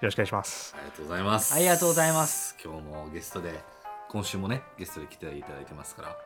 [0.00, 0.74] よろしくお願いします。
[0.76, 1.54] ありがとうございます。
[1.54, 2.56] ありがとうございます。
[2.64, 3.58] 今日もゲストで、
[4.10, 6.16] 今週もね、ゲストで来ていただいてますから、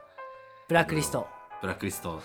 [0.68, 1.26] ブラックリスト
[1.62, 2.20] ブラックリスト、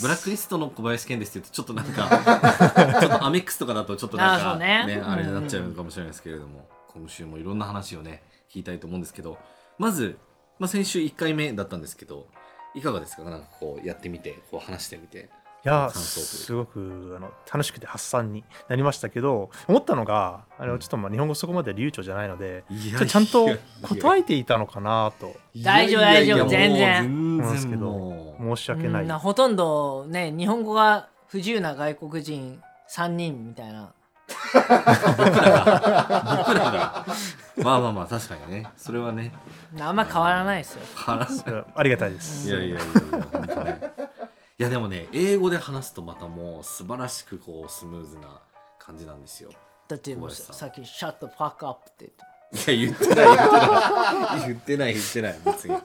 [0.00, 9.38] ブラックリストの小林健ですって言うと、ちょっとなんか、 ちょっとアメックスとかだとちょっとなんか、あーそうねあれになっちゃうのかもしれないですけれども、今週もいろんな話をね、聞きたいと思うんですけど、
[9.78, 10.18] まず、
[10.60, 12.28] まあ、先週1回目だったんですけど、
[12.74, 13.24] いかがですか？
[13.24, 15.30] なんかこうやってみて、こう話してみて。
[15.64, 23.48] いやすごくあの楽しくて発散になりましたけど思ったのがあのちょっとまあ日本語そこまで流暢じゃないのでいちょっとちゃんと
[23.82, 25.36] 答えていたのかなと。
[25.56, 27.06] 大丈夫大丈夫全然。
[27.06, 33.92] 思うんですけど申し訳ない、うんなほとんどね日本語が不自由な外国人3人みたいな。
[34.52, 34.70] 僕ら
[36.70, 37.06] が
[37.58, 38.66] まあまあまあ確かにね。
[38.76, 39.32] それはね。
[39.78, 40.82] あんま変わらないですよ。
[40.94, 42.48] 話それはありがたいです。
[42.48, 44.01] いやいやいやいや本当ね
[44.62, 48.40] いやでもね英語で話すとまたもう素晴らしくこうスムーズな
[48.78, 49.50] 感じなんですよ。
[49.88, 52.08] だってもうさっき「シャットパックアップ」ってい
[52.84, 53.58] や言ってない言ってな
[54.38, 54.42] い。
[54.46, 55.76] 言ってない言ってない別に。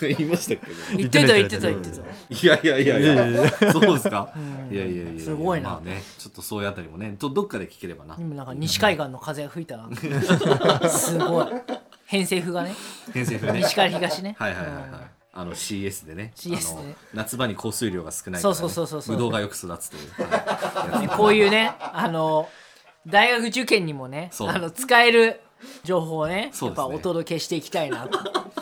[0.00, 0.72] 言いましたっけ？
[0.72, 2.02] ど言ってた言ってた言ってた。
[2.30, 3.14] いやいやいやいいや。
[3.28, 4.32] いやいやそうですか？
[4.36, 4.74] うん。
[4.74, 5.24] いやいやいやいや。
[5.24, 5.70] すごいな。
[5.70, 7.16] まあねちょっとそういうあたりもね。
[7.18, 8.16] どどっかで聞ければな。
[8.18, 9.88] 今なんか西海岸の風が吹いたな。
[10.88, 11.46] すごい。
[12.06, 12.74] 偏西風がね。
[13.12, 13.60] 偏西風ね。
[13.60, 14.36] 西から東ね。
[14.38, 14.86] はいはいはいはい。
[15.34, 16.32] あの CS でね。
[16.36, 19.16] CS でねあの夏場に降水量が少ないから、ね、そうそうそうそうそう。
[19.16, 22.48] ぶどうがよく育つという、は こういうねあの
[23.06, 24.48] 大学受験にもねそう。
[24.48, 25.40] あの使える
[25.82, 26.52] 情報をねね。
[26.60, 28.18] やっぱお届けしていきたいなと。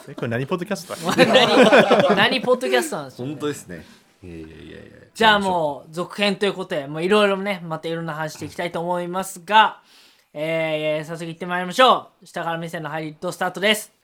[0.09, 3.33] え これ何ポッドキャスト何何ポッドキャストなんですよ、ね。
[3.33, 3.85] 本、当ですね。
[4.23, 4.83] いやいやいや
[5.15, 5.93] じゃあもう。
[5.93, 9.83] 続編ということでもういろいろねまたいろんな話していきたいと思いますが、
[10.33, 12.27] えー、早速行ってまいりましょう。
[12.27, 14.02] 下から目線のハリウッドスタートです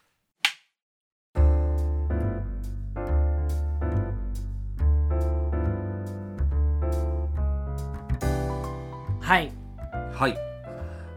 [9.29, 9.53] はい。
[10.15, 10.39] はい。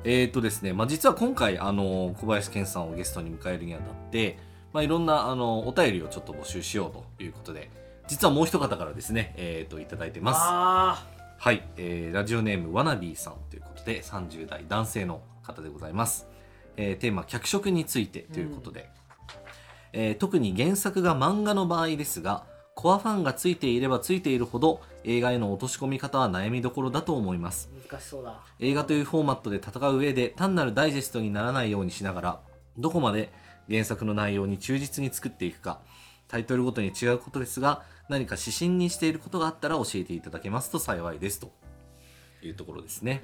[0.03, 4.37] えー、っとですね、まあ、実は今回あの小林健さんをゲストに迎えるにあたって、
[4.73, 7.71] まあ、いろんなあのお便りをちょっと募集しようということで
[8.09, 10.39] 実はもう一方からですねえー、っといただいてます。
[10.43, 11.07] あ
[11.37, 16.27] はい、えーラジオネームわなびーさんということで30代男性の方でございます、
[16.75, 18.89] えーテーマ脚色についてということで、
[19.93, 22.43] えー特に原作が漫画の場合ですが
[22.75, 27.69] コアファンがついていればついているほど映画への落とし込み方は悩みどころだと思います。
[27.75, 28.39] ー難しそうだ。
[28.59, 32.39] 映画というフォーマットで戦う上で単なるダイジェストにならないようにしながら
[32.77, 33.31] どこまで
[33.69, 35.79] 原作の内容に忠実に作っていくか
[36.27, 41.51] タイトルごとに違うことですが何か指針にしていることがあったら教えていただけますと幸いですと。
[42.43, 43.23] いうところですね。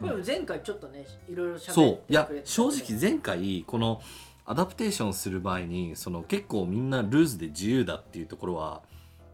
[0.00, 2.00] これ前回ちょっとねいろいろ喋ってそう。
[2.08, 4.00] いや正直前回この
[4.46, 8.82] アダプテーションする場合にその結構みんなルーズで自由だっていうところは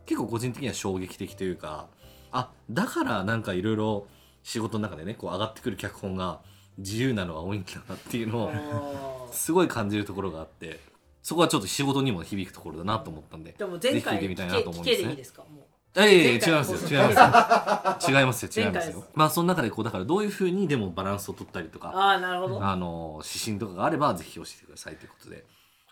[0.07, 1.87] 結構個人的には衝撃的というか
[2.33, 4.07] あだからなんかいろいろ
[4.43, 6.41] 仕事の中でねこう上がってくる脚本が
[6.79, 10.81] 自由なのは多いんだなっていうのをすごい感じるところがあって
[11.23, 15.05] そこはちょっと仕事にも響くところだなと思ったんででも前回ぜひ聞いてみたいなと思うんですね。
[15.05, 15.43] 聞けでいいですか？
[15.43, 15.65] もう
[15.95, 17.01] いやいやいや前回違いますよ。
[17.01, 18.19] 違いますよ。
[18.19, 18.65] 違いますよ。
[18.65, 19.05] 違いますよ。
[19.15, 22.65] まあその中でこうだからどういうふうにでもバランスを取ったりとかああなるほど。
[22.65, 25.45] あの指針とかがあればぜひ教えてくださいということで。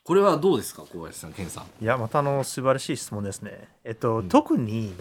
[0.03, 1.84] これはどうですか小林さん健さん。
[1.84, 3.69] いやまたあの素晴らしい質問ですね。
[3.84, 4.94] えっと、特に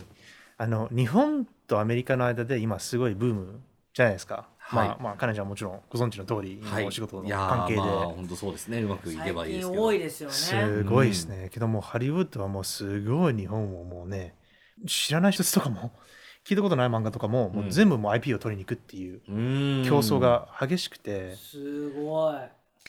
[0.58, 3.62] あの日本とアメリカの間で今すごいブーム
[3.94, 4.88] じゃないですか、はい。
[4.90, 8.82] まあまあ彼女はもちろんご存知の通り、お仕事のいやー関係で、まあ本当そうですね。
[8.82, 10.36] うまくいけばいいです最近けど多いですよね。
[10.36, 14.36] すごいですね、けどもうハリウッドはもうすごい日本をもうね
[14.86, 15.92] 知らない人とかも
[16.46, 19.22] 聞いたことない漫画とかも,、もう全部もう IP を取りに行くっていう
[19.86, 22.36] 競争が激しくて、すごい。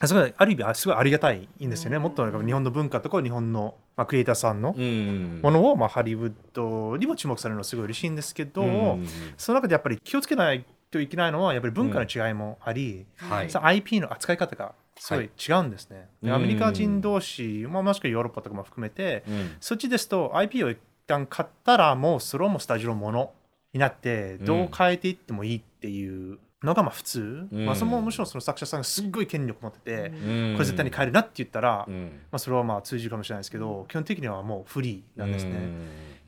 [0.01, 2.03] あそれある意味あすごいありがたいんですよね、うん。
[2.03, 5.39] もっと日本の文化とか日本の、まあ、クリエイターさんのうん。
[5.43, 13.49] ものを、まあ、ハリウッドにも注目されるのはすごい嬉しいんですけど、うんその中でやっぱり気をつけないといけないのはやっぱり文化の違いもあり、はい。
[13.53, 16.09] IP の扱い方がすごい違うんですね。
[16.23, 19.51] でうんアメリカ人同士、まあ、もしくはヨーロッパとかも含めて、うん。
[19.59, 20.79] そっちですと IP を一
[21.11, 23.31] 旦買ったらもうそれはもうスタジオのもの
[23.73, 24.45] になってうん。
[24.45, 27.65] どう変えていってもいいっていうのがまあ普通、うん。
[27.65, 30.53] まあ、そのむしろその作者さんがすっごい権力持ってて、うん。
[30.53, 32.21] これ絶対に変えるなって言ったら、うん。
[32.31, 35.69] まあ、それはまあ通じるかもしれないですけど、基本的にはもうフリーなんですね。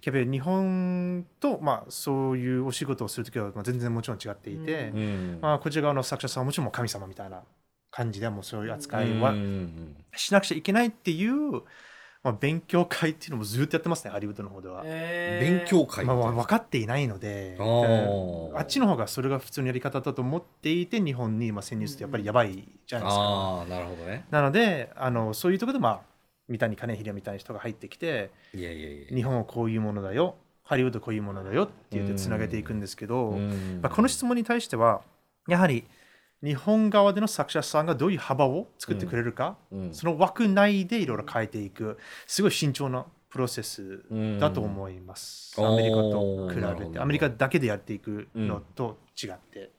[0.04, 4.92] やっぱり日本と、まあ、そういうお仕事をするときは、まあ、全然もちろん違っていて、
[5.42, 7.42] まあ、こちら側の作者さんはもちろんもう神様みたいな
[7.90, 9.34] 感じでもうそういう扱いは
[10.16, 11.62] しなくちゃいけないっていう、
[12.24, 14.84] まあ、勉強会っていうのもずっとやってますねハリウッドの方では。
[14.86, 16.06] え勉強会。
[16.06, 22.52] まあ、分かっていないのであっちの方がそれが普通のやり方だと思っていて日本にまあ潜入するとやっぱりやばい
[22.88, 23.22] じゃないですか。
[23.22, 24.26] ああなるほどね。
[24.32, 26.02] なのであのそういうところでまあ
[26.48, 33.80] 三谷兼平みたいな人が入ってきていやいやいや日本はこういうものだよハリウッドこういうものだよって言ってつなげていくんですけど、うん。
[33.82, 35.02] まあ、この質問に対しては
[35.48, 35.84] やはり
[36.44, 39.94] 日本側での作者さんがどういう幅を作ってくれるか、うん。
[39.94, 41.98] その枠内でいろいろ変えていく
[42.28, 44.04] すごい慎重なプロセス
[44.40, 45.68] だと思います、うん。
[45.68, 47.00] アメリカと比べて。
[47.00, 49.72] アメリカだけでやっていくのと違って、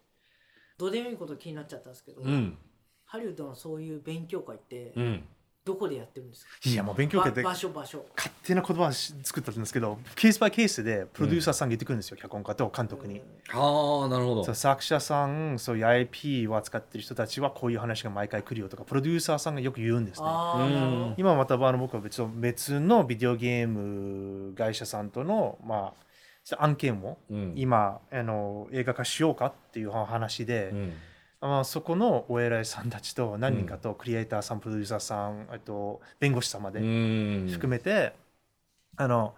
[0.78, 2.56] どうでもいいこと気になっちゃったんですけど、うん。
[3.04, 5.24] ハリウッドのそういう勉強会ってうん
[5.64, 8.04] どこでやってるんですか、いやもう勉強会でば場所場所。
[8.14, 13.22] 勝手な言葉を作ったんですけどケースバイケースでプロデューサーさんが言ってくるんですよ、脚本家と監督に。
[13.50, 14.44] ああなるほど。
[14.44, 20.28] そう作者さんそういう IP を扱ってる人たちはこういう話が毎回来るよとかプロデューサーさんがよく言うんですね。
[21.16, 25.94] 今またあの僕は別の別のビデオゲーム会社さんとの、ま
[26.52, 27.54] あ、案件をうん。
[27.56, 30.92] 今あの映画化しようかっていう話で、うん
[31.48, 37.48] まあ、そこのお偉いさんたちと何人かとクリエイターさん、プロデューサーさんあと弁護士様でうん。
[37.50, 38.14] 含めて、
[38.96, 39.34] あの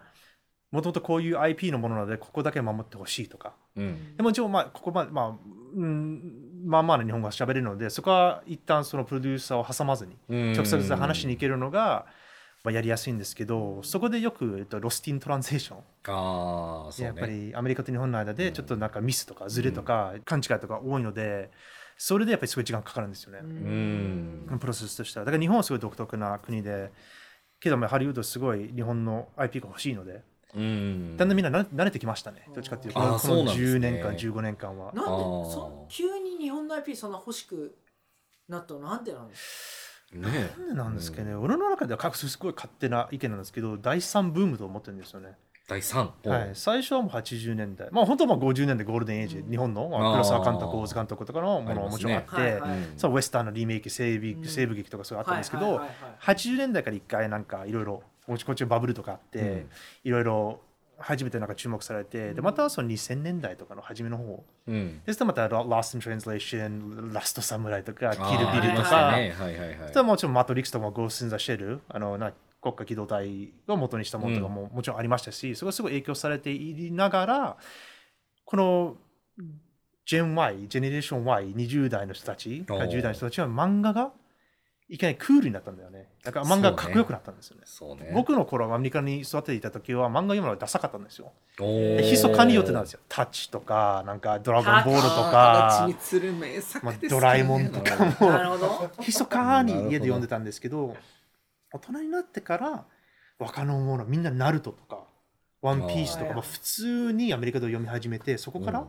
[0.71, 3.53] もともとこういう IP のものなのでここだけ守ってほしいとか。
[3.75, 4.15] うん。
[4.15, 5.35] でも一応まあここまでまあ、
[5.75, 6.21] うん、
[6.65, 10.53] まあまあな日本語が喋れるのでそこは一旦そのプロデューサーを挟まずにうん。
[10.53, 12.05] 直接話しに行けるのが、
[12.63, 17.05] まあ、やりやすいんですけどそこでよく、えっと、 lost in translation、ああそうね。
[17.07, 21.51] やっぱりアメリカと日本の間でちょっとなんかミスとかズレとか勘違いとか多いので
[21.97, 24.57] それでやっぱりすごい時間かかるんですよね、うん。
[24.59, 25.25] プロセスとしては。
[25.25, 26.91] だから日本はすごい独特な国で
[27.59, 30.23] けどまあハリウッドすごい日本の IP が欲しいので
[30.55, 31.17] うん。
[31.17, 32.47] だんだんみんな慣慣れてきましたね。
[32.53, 32.99] どっちかっていうと。
[32.99, 33.89] このそうなんですね。
[33.89, 37.75] 10年間15年間はなんでそ急に日本の IP そんな欲しく
[38.47, 38.81] なったの？
[38.81, 45.35] なんでなんですねなんでなんですかね、俺の中では各すごい勝手な意見なんですけど第3ブームと思ってるんですよね、
[45.67, 46.13] 第三。
[46.23, 47.89] はい、最初はもう80年代。
[47.91, 54.45] まあ本当はまあ50年代ゴールデンエイジ、日本の黒沢監督大津監督とかのものももちろんあってはいはいうんそうウェスタンのリメイク西部,、うん。
[54.45, 59.69] 西部劇とかそういうのあったんですけど、はいはいはい80年代から一回なんかいろいろこっちこっちバブルとかあって、うん。
[60.05, 60.59] いろいろ
[60.99, 64.43] 初めてなんか注目されて、でまたその2000年代とかの初めの方。
[64.67, 65.01] うん。
[65.05, 69.33] ですとまた Lost in Translation、ラストサムライとか、キルビルとか、ね。
[69.37, 69.89] はいはいはい。
[69.89, 72.31] それはもちろんマトリックスとかゴースト・イン・ザ・シェルあのな
[72.61, 77.57] 国家機動隊を元にしたものとかももちろんありましたし、それがすごい影響されていながら
[78.45, 78.95] この
[80.05, 82.87] ジェン Y ジェネレーション Y20 代の人たちおー。
[82.89, 84.11] 10代の人たちは漫画が
[84.89, 86.07] いきなりクールになったんだよね。
[86.23, 87.63] だから漫画がかっこよくなったんですよね。
[87.65, 88.11] そうね。
[88.13, 91.33] 僕の頃はアメリカに育てていた時は漫画読むのがダサかったんですよ。
[92.01, 93.01] ひそかによってなんですよ。
[93.09, 98.31] タッチとか、なんかドラゴンボールとか、形にる名作まあドラえもんとかも。
[98.31, 98.91] なるほど。
[98.99, 100.95] 密かに家で読んでたんですけど
[101.73, 102.85] 大人になってから
[103.39, 105.03] 若者ものみんなナルトとか
[105.61, 108.87] ワンピースとかまあ普通にアメリカで読み始めてそこから、うん。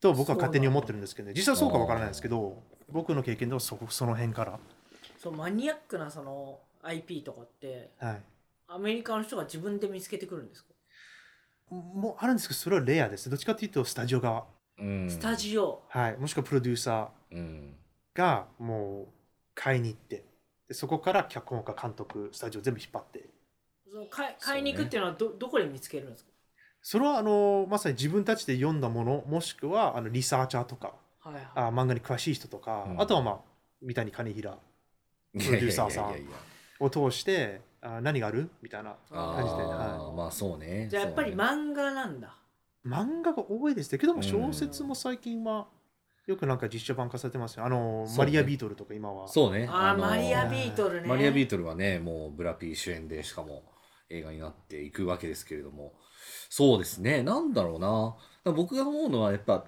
[0.00, 4.58] と僕は勝手に思ってるんですけど、ね、実際そうかわからないですけど僕の経験ではそこその辺から、
[5.18, 8.22] そうマニアックなその IP とかってはい、
[8.68, 10.68] アメリカの人が自分で見つけてくるんですか、
[11.70, 13.28] もうあるんですけどそれはレアです。
[13.30, 14.44] どっちかというとスタジオ側、
[14.78, 15.10] うん。
[15.10, 15.82] スタジオ。
[15.88, 17.74] はい、もしくはプロデューサうん。
[18.14, 19.06] ーがもう
[19.54, 20.24] 買いに行って
[20.68, 23.28] でそこから脚本家監督スタジオ全部引っ張って。
[23.88, 26.30] その買い買いに行くっていうのはど,、どこで見つけるんですか？
[26.82, 31.44] それはあのまさに自分たちで読んだものもしくはあのリサーチャーとかはいはい。
[31.54, 33.00] あ漫画に詳しい人とか、うん。
[33.00, 33.38] あとはまあ
[33.82, 34.58] 三谷兼平プ
[35.38, 36.14] ロデューサーさん
[36.80, 38.50] を通してあ何がある？
[38.62, 40.88] みたいなあ感じで、ーはまあそうね。
[40.90, 42.36] じゃあやっぱり漫画なんだ。
[42.84, 43.98] い、漫画が多いですね。
[43.98, 44.24] けどもうん。
[44.24, 45.66] 小説も最近は
[46.26, 47.64] よくなんか実写版化されてますよ。
[47.64, 48.18] あの、そうね。
[48.18, 49.28] マリア・ビートルとか今は。
[49.28, 49.68] そうね。
[49.70, 51.08] あーのマリア・ビートルね。
[51.08, 53.62] マリア・ビートルはねもうブラピー主演でしかも
[54.10, 55.94] 映画になっていくわけですけれども。
[56.50, 57.22] そうですね。
[57.22, 57.88] なんだろうな。
[57.88, 59.64] だから僕が思うのはやっぱ、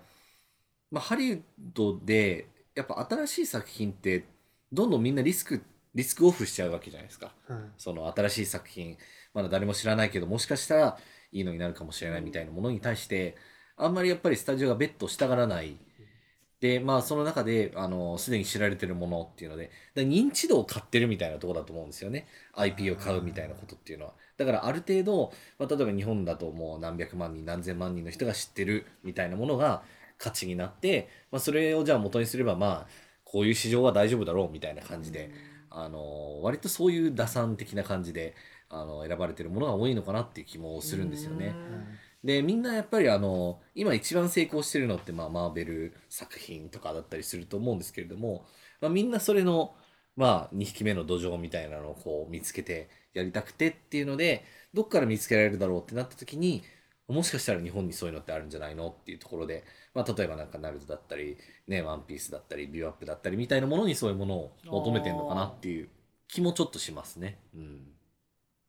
[0.90, 1.42] まあ、ハリウッ
[1.74, 4.24] ドでやっぱ新しい作品って
[4.72, 5.62] どんどんみんなリスク
[5.94, 7.32] リスクオフしちゃうわけじゃないですか。
[7.48, 7.72] うん。
[7.78, 8.96] その新しい作品。
[9.32, 10.98] まだ誰も知らないけどもしかしたら
[11.30, 13.36] いいのになるかもしれないみたいなものに対して
[13.76, 15.76] あんまりやっぱりスタジオがベットしたがらない
[16.60, 22.26] でまあその中であのすでに知られてるものっていうのでだ認知度を買ってるみたいなところだと思うんですよね。
[22.54, 24.12] IP を買うみたいなことっていうのは。
[24.36, 29.82] だからある程度、まあ、例えば日本だともう何百万人何千万人の人が知ってるみたいなものが
[30.16, 32.86] 価値になって、まあ、それをじゃあ元にすればまあ
[33.24, 35.30] こういう市場は大丈夫だろうみたいな感じで
[35.70, 38.34] あの割とそういう打算的な感じで
[38.70, 41.54] あの選ばれてるものが多いのかなっていう気もするんですよね。
[42.24, 48.44] でみんなやっぱりあの今一番成功してるのって、まあ、マーベル作品とかだったりすると思うんですけれども、
[48.80, 49.74] まあ、みんなそれの、
[50.16, 54.44] まあ、2匹目の土壌みたいなのをこう見つけてやりたくてっていうので
[54.74, 56.62] どっから見つけられるだろうってなった時に
[57.06, 65.88] もしかしたら日本にそういうのってあるんじゃないのっていうところで、まあ、例えばなんかナルトだったり、ね、ワンピースだったりビューアップだったりみたいなものにそういうものを求めてるのかなっていう
[66.28, 67.38] 気もちょっとしますね。
[67.54, 67.80] うん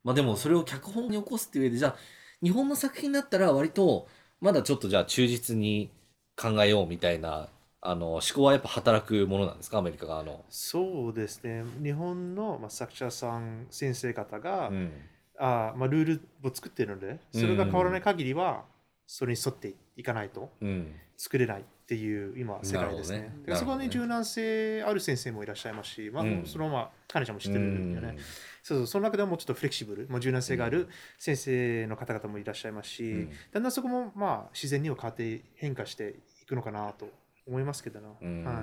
[0.06, 1.96] まあ、でもそれを脚本に起こすっていう上でじゃあ
[2.42, 4.08] 日本の作品だったら割と
[4.40, 5.90] まだちょっとじゃあ忠実に
[6.36, 7.50] 考えようみたいな
[7.82, 9.78] あの思考はやっぱ働くものなんですか？
[9.78, 10.44] アメリカ側の。
[10.50, 11.64] そうですね。
[11.82, 14.92] 日本の、まあ、作者さん、先生方が、うん。
[15.38, 18.66] あまあ、ルールを作っているので、それが変わらない限りは、
[19.08, 20.94] それに沿っていかないとうん。
[21.16, 21.62] 作れない。
[21.62, 23.20] っていう今、世界ですね。
[23.20, 23.36] ね。
[23.48, 23.86] でそこなるほどね。
[23.86, 26.44] に柔軟性ある先生もいらっしゃいますし、まあうん。
[26.46, 28.20] そのまま、彼女も知ってるんだよね。
[28.62, 33.32] そうそうその中でもちょっとフレキシブル、もう柔軟性がある先生の方々もいらっしゃいますし、うん。
[33.52, 37.10] だんだんそこもまあ自然には変わって変化していくのかなと
[37.48, 38.10] 思いますけどな。
[38.22, 38.44] うん。
[38.44, 38.62] は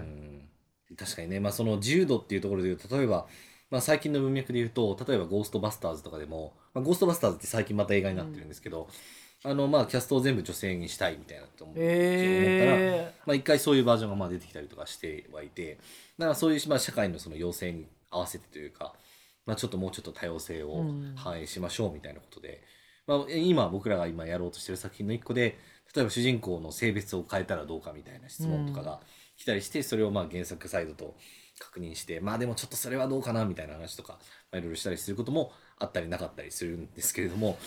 [0.93, 0.95] い。
[0.97, 3.27] 確かにね、まあ、その自由度っていうところで言うと例えば、
[3.71, 8.89] まあ、最近の文脈で言うと例えば「ゴーストバスターズ」とかでも、まあ、ゴーストバスターズって最近また映画になってるんですけど、
[9.47, 15.79] あのまあキャストを全部女性にしたいみたいなと思思ったら、えまあ、一回そういうバージョンがまあ出てきたりとかしてはいて
[16.19, 18.95] だからそういう、まあ、社会のその要請に合わせてというか、
[19.47, 21.15] まあ、ちょっともうちょっと多様性をうん。
[21.17, 22.63] 反映しましょうみたいなことで、
[23.07, 25.59] まあ、今僕らが今やろうとしてる作品の一個で
[25.95, 29.01] 例えば主人公の性別を変えたらどうかみたいな質問とかが
[29.37, 31.15] 来たりして、それをまあ原作サイドと
[31.59, 34.15] 確認してまあでもちょっとそれはどうかなみたいな話とか、
[34.51, 37.59] まあ、いろいろしたりすることもあったりなかったりするんですけれども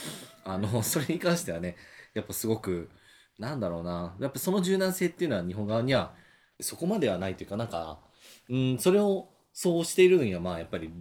[0.44, 1.76] あの それに関してはね
[2.14, 2.90] やっぱすごく
[3.38, 6.14] なんだろうなやっぱその柔軟性っていうのは日本側には
[6.60, 8.00] そこまではないというかなんか、
[8.50, 10.92] うん、それをそうしているのにはまあやっぱり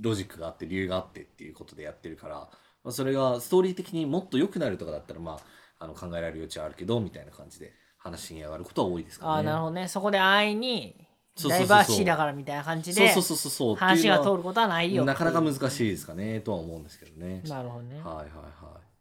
[0.00, 2.50] ロジックがあって理由があってっていうことでやってるから、ま
[2.86, 5.38] あ、それがストーリー的にもっと良くなるとかだったらま
[5.78, 9.42] ああの考えられる余地はあるけどみたいな感じで話に上がることは多いですかああ。
[9.42, 11.05] なるほどねそこで安易に
[11.48, 17.42] ダイバーシティだからみたいな感じでそうそうそうそう話が通ることはないよなかなか難しいですかねとは思うんですけどね。
[17.46, 18.28] なるほどねはいはいはい。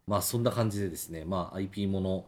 [0.07, 2.25] まあそんな感じでですね、まあ IP もの、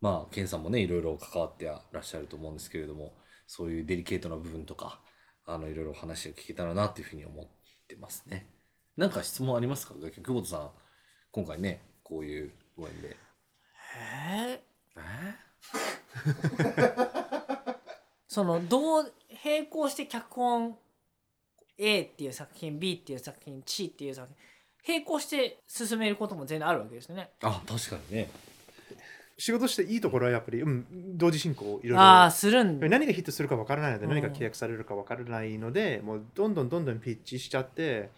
[0.00, 3.12] まあケンさんもね、いろいろ関わってらっしゃると思うんですけれども、
[3.46, 5.00] そういうデリケートな部分とか、
[5.44, 7.46] あのいろいろ話が聞けたらなっていうふうに思っ
[7.88, 8.46] てますね。
[8.96, 9.94] なんか質問ありますか？
[9.94, 10.70] 久保田さん、
[11.32, 13.16] 今回ね、こういうご縁で。
[13.98, 14.62] え
[14.96, 15.00] え
[18.38, 19.12] そのどう
[19.44, 20.76] 並行して脚本
[21.76, 24.28] A っていう作品 B っていう作品 C っていう作
[24.84, 27.30] 品並行して進めることも全然あるわけですよね。
[27.42, 28.30] あ、確かにね。
[29.38, 30.86] 仕事していいところはやっぱり、うん、
[31.18, 32.88] 同時進行いろいろああするんだ。
[32.88, 38.10] 何がヒットするか分からないので、うん何が契約されるか分からないので、もうどんどんどんどんピッチしちゃって、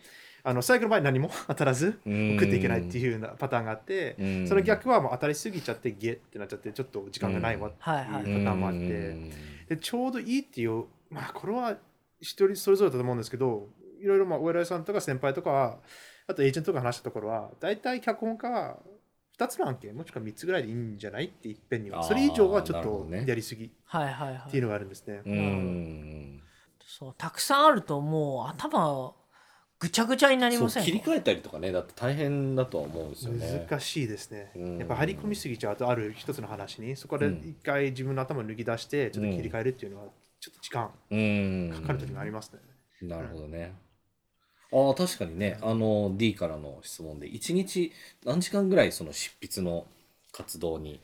[0.43, 8.83] あの最後の場合何も 当たらずうん送っていけないっていうようなパターンがあって、うんその逆はもう当たりすぎちゃってゲってなっちゃってちょっと時間がないわってはいうパターンもあって、う
[9.15, 9.31] ん
[9.69, 11.79] でちょうどいいっていう、まあこれは
[12.21, 13.69] 一人それぞれだと思うんですけど、
[14.01, 15.79] いろいろまあお偉いさんとか先輩とかは、
[16.27, 18.81] あとエージェントとか話したところは、大体脚本家は
[19.39, 22.03] 2つの案件、もしくは3つぐらいでいいんじゃないっていっぺんには。
[22.03, 24.51] それ以上はちょっとやりすぎっはいはいはい。
[24.51, 25.23] ていうのがあるんですね。
[25.25, 26.43] うん。
[26.81, 29.15] そうたくさんあるともう頭
[29.81, 33.67] ぐちゃぐちゃになりません切り替えたりとかねだって大変だとは思うんですよね。
[33.69, 34.79] 難しいですねうん。
[34.79, 40.09] やっぱ張り込みすぎちゃうと、ある一つの話に、そこで一回自分の頭を抜き出して、ちょっと切り替えるっていうのは、
[40.39, 42.61] ちょっと時間うんかかる時もありますね。
[43.09, 43.73] なるほどね。
[44.73, 47.91] ああ確かにねあの D からの質問で1日
[48.25, 49.85] 何時間ぐらいその執筆の
[50.31, 51.01] 活動に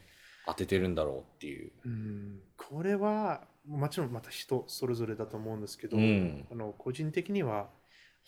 [0.47, 1.73] 当ててるんだろうっていう。
[1.85, 7.69] うんこれはもちろんまた人それぞれだと思うんですけど、うんあの個人的には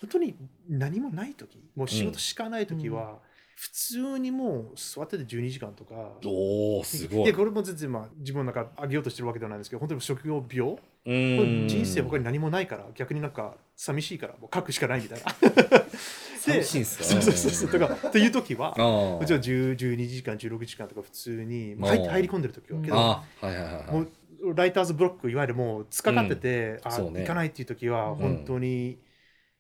[0.01, 0.35] 本当に
[0.69, 3.19] 何もない時もう仕事しかない時は、
[3.57, 6.13] 普通にもう座ってて12時間とか。
[6.25, 7.25] おおすごい。
[7.25, 10.77] でこれも全然まあ自分の中上げようとしてるわけではないんですけど本当に職業病
[11.07, 15.35] うん人生他に何もないから逆になんか寂しいからもう書くしかないみたいな。
[16.39, 17.05] 寂しいんすか？
[17.05, 17.81] そうそうそうそう。
[17.81, 23.93] だからっていう時はもちろん10 12時間16時間とか普通にまあ入入り込んでる時はけどいはいはいはい。
[23.93, 28.99] もうライターズブロックいわゆるもう突っかかってて、あそうね行かないっていう時は本当に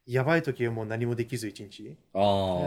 [0.08, 1.94] やばい時はもう何もできず一日。
[2.14, 2.18] あ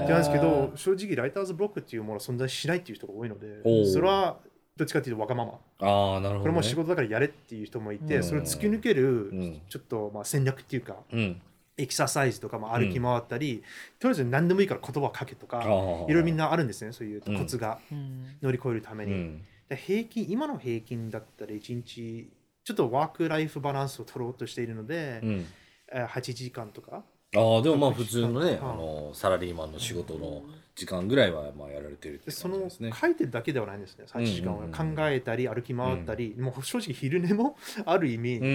[0.06, 4.38] あなんですけど正直ライターズブロックっていうものは存在しないっていう人が多いのでそれは
[4.78, 5.54] どっちかっていうとわがまま。
[5.80, 6.40] ああなるほど、ね。
[6.42, 11.42] これも仕事だからやれっていう人もいて、うんそれを突き抜けるうんちょっとまあ戦略っていうか、うん。
[11.78, 13.64] エクササイズとかも歩き回ったり、
[13.98, 16.46] とりあえず何でもいいから言葉をかけとか、あいろいろみんな。
[16.46, 19.40] なあるんですね、そういうコツがうん乗り越えるために。
[19.70, 22.30] 平均、今の平均だったら1日、
[22.64, 25.46] ちょっとワークライフバランスを取ろうとしているので、うん。
[25.94, 27.04] えー8時間とか
[27.36, 30.44] ああでもまあ普通のね、うんあのサラリーマンの仕事の
[30.76, 32.94] 時間ぐらいはまあやられてるってでその感じですね。
[33.00, 34.06] 書いてるだけではないんですね。
[34.08, 34.64] 8時間はうん。
[34.64, 38.46] うんうん考えたり歩き回ったり、もう正直昼寝もある意味、う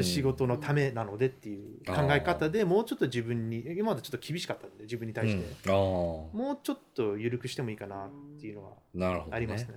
[0.00, 8.10] ん仕事のためなのでっていう考え方でもうちょっと自分に今までちょっと厳しかったんで自分に対して、うん、あもうちょっと緩くしてもいいかなっ
[8.40, 9.74] ていうのはあなるほど、ね、ありますね。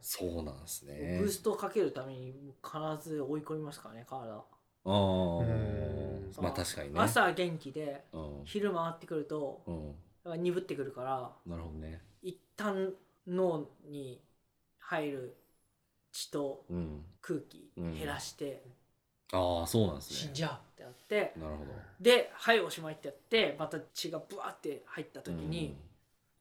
[0.00, 1.18] そうなんですね。
[1.20, 4.42] ブーストをかけるために必ず追い込みますからね体
[4.84, 6.32] ああうん。
[6.40, 7.00] まあ確かにね。
[7.00, 9.62] 朝元気でうん、昼回ってくると
[10.24, 12.02] 鈍ってくるからなるほどね。
[12.22, 12.92] 一旦
[13.26, 14.20] 脳に
[14.78, 15.36] 入る
[16.12, 17.04] 血とうん。
[17.22, 18.62] 空気減らして
[19.32, 20.16] ああそうなんですね。
[20.16, 21.70] 死んじゃうってなってなるほど。
[22.00, 25.76] ではいおしまいってやってまた血がブワーって入った時に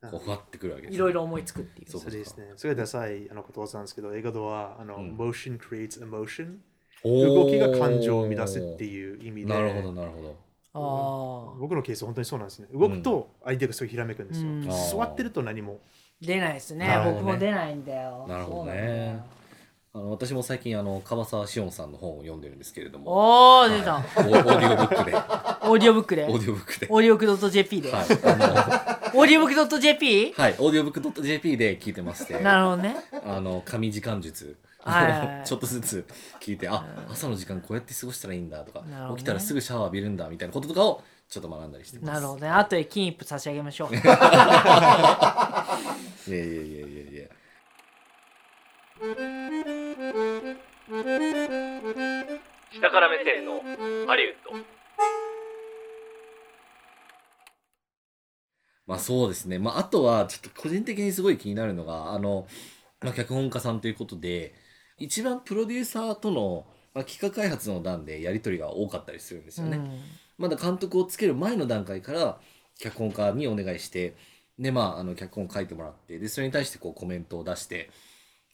[0.02, 1.90] うん、こうふわってくるわけですいろいろ思いつくっていう。
[1.90, 2.52] そうですね。
[2.58, 5.16] それがダサいあのことわざなんですけど、英語ではあの、うん。
[5.16, 6.58] motion creates emotion。
[7.04, 10.36] 動動きが感情を生み出すっていう意味で、なるほどなるほど。
[10.76, 12.68] ああ僕のケースは本当にそうなんですね。
[12.74, 14.48] 動くと相手がすごいひらめくんですよ。
[14.48, 14.68] うん。
[14.68, 15.80] 座ってると何も。
[16.20, 16.88] 出ないですね。
[16.88, 18.26] ね僕も出ないんだよ。
[18.28, 19.22] なるほどね。
[19.96, 23.12] あの私も最近あの樺沢志音さんの本を読んでるんですけれども。
[23.12, 24.04] おお出た、はい。
[24.28, 25.14] オ ーオーディオブックで。
[25.64, 26.26] オーディオブックで。
[26.26, 26.88] オーディオブックで。
[26.90, 28.02] オーディオブック .jp で、はい。
[28.02, 30.34] あオーディオブック .jp?
[30.36, 30.56] のはい。
[30.58, 32.40] オーディオブック .jp で聞いてまして。
[32.40, 32.96] なるほどね。
[33.24, 34.58] あの神時間術
[35.46, 36.06] ちょっとずつ
[36.42, 38.88] 聞いてあ朝の時間こうやって過ごしたらいいんだとか、ね。
[39.16, 42.14] 起きたらすぐシャワー浴びるんだみたいなこととかをちょっと学んだりしてます。
[42.14, 44.08] なるほどね後で金一封差し上げましょういやい
[46.32, 47.24] やいやいやいや。
[47.24, 47.30] い や
[52.74, 53.62] 下から目線の
[54.08, 54.52] ハリウッド。
[58.86, 59.60] まあそうですね。
[59.60, 62.48] まああとはちょっと個人的にすごい気になるのが、あの、
[63.02, 64.54] まあ脚本家さんということで、
[65.04, 69.82] 一番プロデューサーとの、まあ、企画開発の段でやり取りが多かったりするんですよね。
[70.38, 72.40] まだ監督をつける前の段階から
[72.80, 74.16] 脚本家にお願いして、
[74.58, 77.90] でまああの脚本を書いてもらって、でそれに対してこうコメントを出して、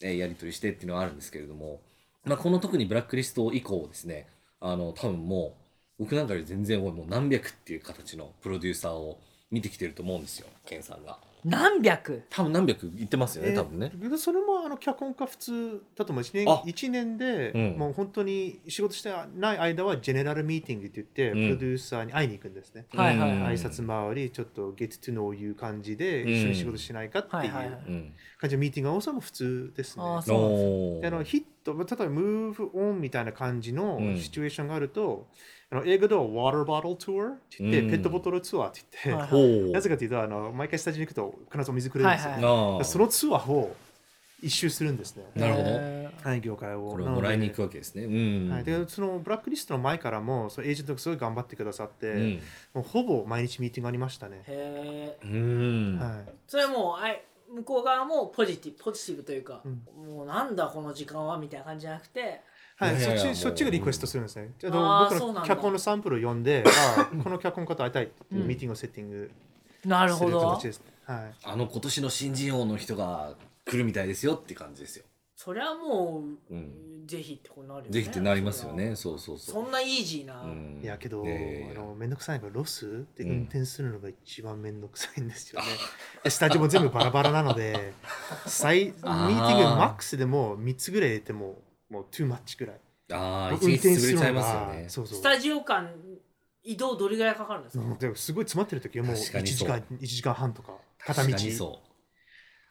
[0.01, 1.81] えーやり取りしてっていうのがあるんですけれども、
[2.25, 4.27] まあこの特にブラックリスト以降ですね、
[4.59, 5.57] あの多分も
[5.99, 9.19] う僕なんかより全然多いもう何百っていう形のプロデューサーを
[9.51, 11.19] 見てきてると思うんですよ、ケンさんが。
[11.45, 12.23] 何百。
[12.29, 13.91] 多分何百言ってますよね、多分ね。
[13.93, 16.63] えーそれもあの脚本家普通だと思う1年あ。
[16.65, 17.77] 一年で、うん。
[17.77, 21.47] もう本当に仕事してない間はジェネラルミーティングって言って、うん。
[21.47, 22.85] プロデューサーに会いに行くんですね。
[22.93, 22.99] うん。
[22.99, 27.51] はい挨拶回り、ちょっと get to know you 感じでうん一緒に仕事しないかっていう。
[28.39, 30.03] 感じのミーティングが多さも普通ですね。
[30.03, 34.17] あーそうであのヒット、まあ例えば move on みたいな感じのうん。
[34.17, 35.27] シチュエーションがあると、
[35.71, 39.71] あの英語では water bottle tour って言って、うんペットボトルツアーって言って。
[39.71, 42.31] なぜかというとあの、毎回スタジオに行くと必ずお水くれるんですよ。
[42.31, 43.75] はいああそのツアーを
[44.41, 45.25] 一周するんですね。
[45.35, 45.69] なるほど
[46.29, 46.89] はい、業界を。
[46.89, 48.05] これをもらいに行くわわけですね。
[48.05, 48.49] うん。
[48.49, 52.41] はい、でそのブラックリストの前からもそのエージェントがすごい頑張ってくださって、うん。
[52.73, 54.43] もうほぼ毎日ミーティングありましたね。
[54.47, 55.99] へえうん。
[55.99, 57.21] はい、それはもうあい
[57.53, 59.81] 向こう側もポジティブポジティブというか、うん
[60.15, 62.41] もうなんだこの時間はみたいな感じじゃなくて
[62.79, 64.51] はい、いやいやもうそっちそっちがリクエストするんですね。
[64.57, 66.63] じゃあ僕の脚本のサンプルを読んで、
[66.97, 69.31] あーこの脚本家と会いたいっていううんミーティングをセッティング
[69.83, 70.85] なるするほど形ですね。
[71.03, 75.03] はいあの今年の新人王の人が来るみたいですよって感じですよ。
[75.35, 78.95] そりゃもう、うんぜひってなるよねぜひってなりますよね。
[78.95, 79.63] そうそうそう。
[79.63, 85.67] そんなイージーな、うんいやけど、あのめんどくさいのがロスでうん運転するのが一番めんどくさいんですよね。
[86.29, 87.93] スタジオも全部バラバラなので、
[88.45, 91.57] 最ミーティングマックスでも3つぐらい入れても
[91.89, 92.79] もう too much ぐらい。
[93.11, 94.83] ああ、一運日潰れちゃい転するのますよね。
[94.83, 95.91] がそうそうスタジオ間
[96.63, 101.69] 移動どれぐらいかかるんですか、うんでもすごい詰まってる時はもう1確かにそう時間1時間半とか片道確かにそう。
[101.71, 101.89] あ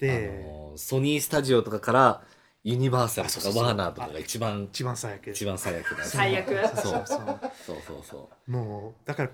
[0.01, 2.23] でのソニースタジオとかから
[2.63, 6.05] ユニバーサルとかワーナーとかが一番一番最悪一番最悪だ。
[6.05, 7.27] 最悪そうそう
[7.67, 8.51] そうそうそう。
[8.51, 9.31] もうだから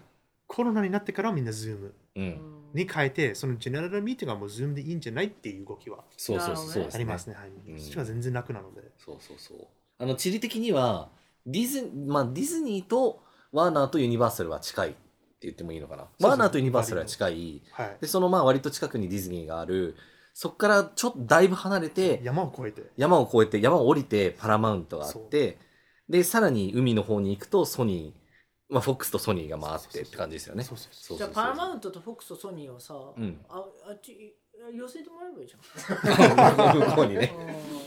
[0.47, 2.64] コロナになってからみんな Zoom うん。
[2.75, 7.35] に変えてそのジェネラルミーティングはもう Zoom でいいんじゃないっていう動きはそうそうそうそうありますね。
[7.35, 9.67] はいうんそっちは全然楽なのでそうそうそう。
[9.99, 11.09] あの地理的には
[11.47, 14.99] ディズまあディズニーとワーナーとユニバーサルは近いって
[15.43, 16.09] 言ってもいいのかな。
[16.21, 17.63] ワーナーとユニバーサルは近い。
[17.71, 19.95] はいでそのまあ割と近くにディズニーがある。
[20.35, 25.59] そこからちょっとだいぶ離れて山を越えて山を越えて山を降りてパラマウントがあって
[26.09, 28.24] でさらに海の方に行くとソニー、
[28.75, 30.65] まあ、フォックスとソニーが回ってって感じですよね。
[30.65, 33.39] じゃあパラマウントとフォックスとソニーをさ、うん。
[33.49, 34.35] ああっち
[34.75, 36.75] 寄せてもらえばいいじゃん。
[36.91, 37.33] 向こうにね。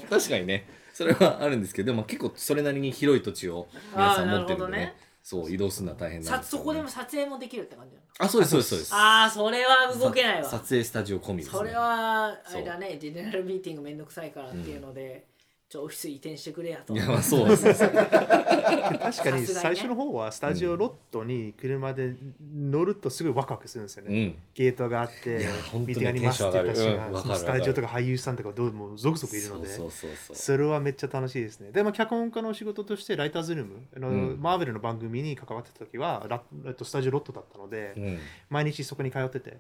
[0.02, 0.08] うん。
[0.08, 0.66] 確かにね。
[0.94, 4.84] それはあるんですけど、まあ、結構それなりに広い土地を皆さん持ってるんでね。
[4.84, 4.96] あーなるほどね。
[5.22, 8.08] そう移動するのは大変なんさですよ、ね、そこでも撮影もできるって感じなの？
[8.20, 8.96] あそうですそうですそうです。
[8.96, 10.46] ああそれは動けないわ。
[10.46, 11.58] さ撮影スタジオ込みですね。
[11.58, 12.98] それはあれだね。
[12.98, 15.28] ジェネラルミーティングめんどくさいからっていうので、
[15.70, 16.94] ちょオフィス移転してくれやと。
[16.94, 17.50] いやまあそう。
[17.50, 24.18] ですね確かに最初の方はスタジオロットに車で乗るとすごいワクワクするんですよね。
[24.18, 24.36] うん。
[24.54, 27.30] ゲートがあっていや本当に見てやりますって言った人テンション上がる。
[27.30, 30.36] うんスタジオとか俳優さんとかどうも続々いるので。
[30.36, 31.72] それはめっちゃ楽しいですね。
[31.72, 34.38] で、まあ、脚本家の仕事としてライターズルームあの、うん。
[34.40, 38.20] マーベルの番組に関わってた時はラえっとスタジオロットだったので、うん。
[38.50, 39.58] 毎日そこに通ってて。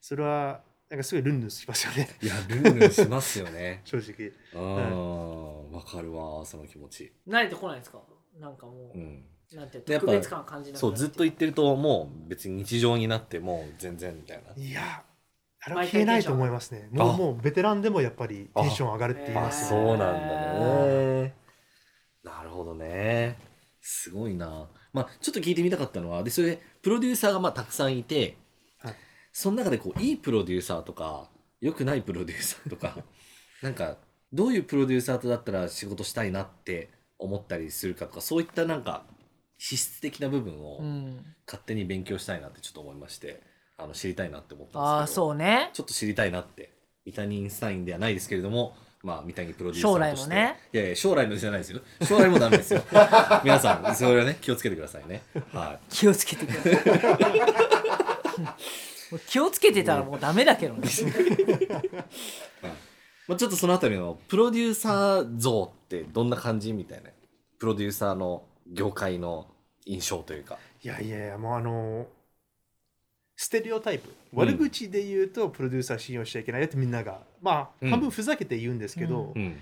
[0.00, 0.60] それは
[0.94, 2.08] なんかすごいルンルンしますよね。
[2.22, 3.80] いやルールしますよね。
[3.84, 4.30] 正直。
[4.54, 7.12] うんわかるわその気持ち。
[7.26, 7.98] 慣れてこないですか？
[8.38, 9.24] なんかもう、うん。
[9.52, 14.62] なんて特別感感じなくなそうずっと言ってるともう別に日常になってもう全然みたいな。
[14.62, 15.04] いや
[15.60, 16.88] あれは消えないと思いますね。
[16.92, 21.34] もあうもうベテランでもやっぱりテンション上がるって言いああますよそうなんだね。
[22.22, 23.36] なるほどね。
[23.80, 24.68] すごいな。
[24.92, 28.36] まあちょっと聞いてみたかったのはでそれでプロデューサーがまあたくさんいて、はい
[29.34, 31.28] その中でこういいプロデューサーとか
[31.60, 32.96] 良くないプロデューサーとか
[33.60, 33.98] なんか
[34.32, 39.04] どういうプロデューサーとだったら仕事したいなって思ったりするかとかそういったなんか
[39.58, 43.42] 資質的な部分をうん、勝手に勉強したいなってちょっと思いまして
[43.76, 45.70] あの知りたいなって思ったんですけどああそうね。
[45.72, 46.72] ちょっと知りたいなって
[47.04, 50.30] 三谷インスタインではないですけれどもまあ三谷プロデューサ将ーとして。
[50.30, 50.60] 来のね。
[50.72, 51.80] いやいや将来のじゃないですよ。
[52.06, 52.84] 将来もダメですよ。
[53.42, 55.22] 皆さんそれはね気をつけてくださいね。
[55.52, 57.34] は気をつけてください
[59.26, 60.88] 気をつけてたらもうダメだけどね。
[60.88, 60.90] い、
[63.26, 67.10] まあ、ちょっとそのあたりのプロデューサー像ってどんな感じみたいな。
[67.58, 69.46] プロデューサーの業界の
[69.86, 70.58] 印象というか。
[70.82, 72.06] いやいやいや、もうあの
[73.36, 74.08] ステレオタイプ。
[74.08, 76.60] うん悪口で言うと、プロデューサー信用しちゃいけない。
[76.60, 79.60] よってみんなが、まあ、うん半分ふざけて言うんですけど、うん。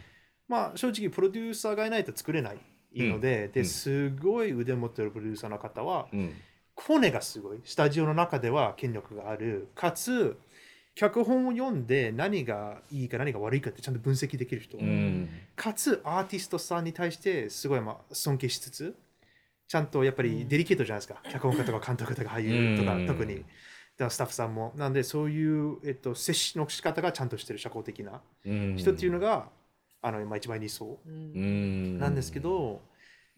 [0.49, 2.59] まあ、正直、プロデューサーがいないと作れない
[2.95, 3.53] ので、うん。
[3.53, 6.09] ですごい腕持ってるプロデューサーの方は、
[6.89, 7.61] うんコネがすごい。
[7.65, 9.69] スタジオの中では権力がある。
[9.75, 10.37] かつ、
[10.95, 14.79] 脚本を読んで何がいいか何が悪いかってちゃんと分析できる人。
[14.79, 15.29] うん。
[15.57, 18.95] かつアーティストさんに対してすごいまあ尊敬しつつ
[19.69, 23.07] ちゃんとやっぱりデリケートじゃないですか、脚本家とか監督とか俳優とか、うん。
[23.07, 23.37] 特に。
[23.37, 23.47] だか
[24.05, 24.73] らスタッフさんも。
[24.77, 28.77] なんでそういう、えっと、接しの仕方がちゃんとしてる社交的なうん。
[28.77, 29.49] 人っていうのが、
[30.03, 31.13] あのまあ、一番理想うん。
[31.13, 31.99] うん。
[31.99, 32.83] なんですけど、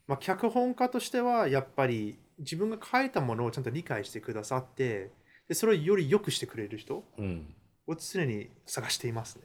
[0.07, 5.11] まあ、脚本家としてはやっぱり自分が書いたものをちゃんと理解してくださって
[5.49, 7.55] でそれをより良くしてくれる人うん。
[7.87, 9.43] を常に探していますね。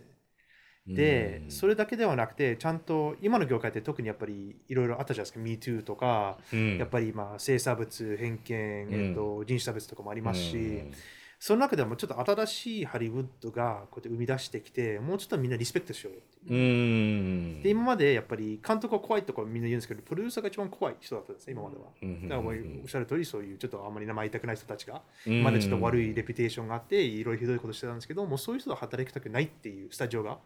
[0.87, 6.77] で、それだけではなくて、ちゃんと今の業界って特にやっぱりいろいろあったじゃないですか、MeToo とか、うん。
[6.77, 10.93] やっぱりまあ性差別、偏見、えっと、人種差別とかもありますし、うん
[11.39, 16.59] その中でもちょっと新しいハリウッドがこうやって生み出してきて、もうちょっとみんなリスペクトしようよっていう。
[16.59, 17.63] うん。
[17.63, 21.83] で今までやっぱり監督は怖いとかみんな言うんですけど、プロデューサーが一番怖い人だったんですね、今までは。
[22.01, 30.39] うんだからおっしゃる通り、そういうちょっとあんまり名前言いたくない人たちが、うんまだちょっと悪いレピュテーションがあって、いろいろひどいことしてたんですけど、もうそういう人と働きたくないっていうスタジオが、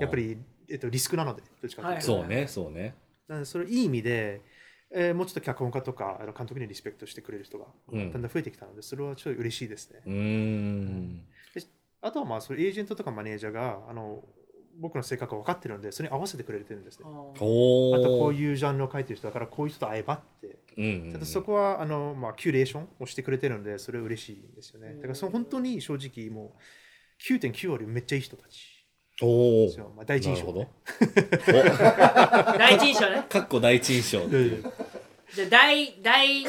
[0.00, 0.38] やっぱり、
[0.70, 1.92] えっと、リスクなので、どっちかというと。
[1.92, 2.02] はい。
[2.02, 2.94] そうねそうね。
[3.26, 4.40] なので、それいい意味で、
[4.98, 8.12] えーもうちょっと脚本家とかあの監督にリスペクトしてくれる人がうん。
[8.12, 10.00] だんだん増えてきたので、それはちょっと嬉しいですね。
[10.06, 11.22] うーん。
[12.00, 14.22] あとはまあ、それエージェントとかマネージャーがあの
[14.78, 17.06] 僕の性格が分かってるので、それに合わせてくれてるんですね。
[17.06, 17.12] あー。
[17.44, 24.94] おあとこうう、いうジャンルを書いてる人だから、こういう人と会えばって、うんちゃんとそこはあの、まあ、キュレーションをしてくれてるので、それは嬉しいんですよね。
[24.96, 28.86] だからその本当に正直、もう9.9割めっちゃいい人たち。
[29.22, 29.68] おお。
[29.96, 30.60] まあ、第一印象、なるほど。
[30.60, 30.68] ね。
[32.58, 33.24] 第一印象ね。
[33.30, 34.28] かっこ第一印象
[35.34, 36.44] じゃあ第第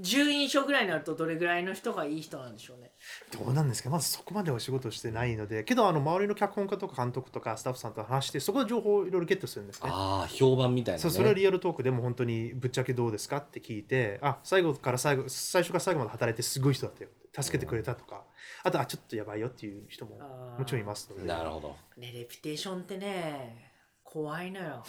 [0.00, 2.92] 10印象ぐらいになるとどれぐらいの人がいい人なんでしょうね。
[3.32, 3.90] どうなんですか？
[3.90, 9.90] まずそこまでお仕事してないので、けどあの周りの脚本家とか監督とかスタッフさんと話して、そこで情報をいろいろゲットするんですね。
[9.92, 11.02] ああ評判みたいなね。
[11.02, 13.38] そうそれはリアルトークでも本当にぶっちゃけどうですか？
[13.38, 17.10] って聞いて、あ最後から最後、最初から最後まで働いてすごい人だったよ。
[17.38, 18.22] 助けてくれたとか、
[18.62, 20.16] あと、あ、ちょっとやばいよっていう人も
[20.58, 21.28] もちろんいますので。
[21.28, 21.76] なるほど。
[21.98, 23.72] ねレピュテーションってね
[24.16, 24.64] 怖いのよ。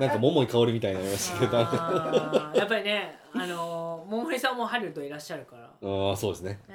[0.00, 1.56] なんか桃井かおりみたいになりましたけど。
[1.56, 5.68] やっぱりねあのー桃井さんもハリウッドいらっしゃるから。
[5.68, 6.58] ねあそうですね。
[6.68, 6.74] だ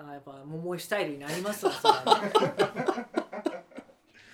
[0.00, 2.22] からやっぱ桃井スタイルになりますわそれは。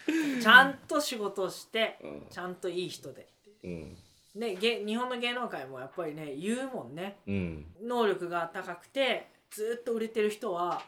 [0.06, 2.26] ね ちゃんと仕事をしてうん。
[2.30, 3.26] ちゃんといい人で。
[3.64, 3.98] うん。
[4.36, 7.18] ねげ日本の芸能界もやっぱりね言うもんね。
[7.26, 7.66] うん。
[7.82, 10.80] 能力が高くてずっと売れてる人は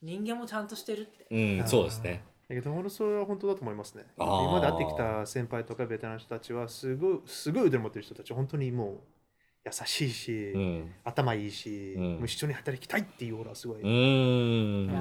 [0.00, 1.26] 人間もちゃんとしてるって。
[1.28, 4.04] うんそうですねだけど、俺それは本当だと思いますね。
[4.18, 4.42] あー。
[4.44, 8.98] 今まで会ってきた先輩とかベテランの人たちは、すごい、すごい腕持ってる人たち、本当にもう
[9.64, 10.92] 優しいし、うん。
[11.04, 12.02] 頭いいし、うん。
[12.16, 13.80] もう一緒に働きたいっていうオーラはすごい。
[13.80, 14.90] うーん。
[14.90, 15.00] いや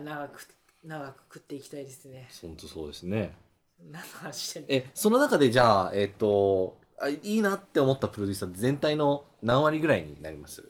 [0.00, 0.48] 長く
[0.84, 2.28] 長く食っていきたいですね。
[2.40, 3.34] 本当そうですね。
[3.78, 4.68] 何の話してんの？
[4.70, 10.64] えその中でじゃあえっ、とあいいなって思ったプロデューサー全体の何割ぐらいになります？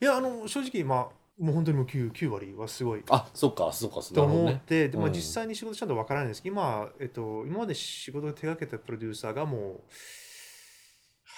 [0.00, 3.02] いや、あの、正直、まあ、もう本当にもう 9, 9割はすごい。
[3.10, 4.50] あそっかそっかそとなるほどね。
[4.52, 5.12] 思って、でまあ、うん。
[5.12, 9.80] 実際に仕事ちゃんとわからないんですけど、今、えっと、今まで仕事を手掛けたプロデューサーがもう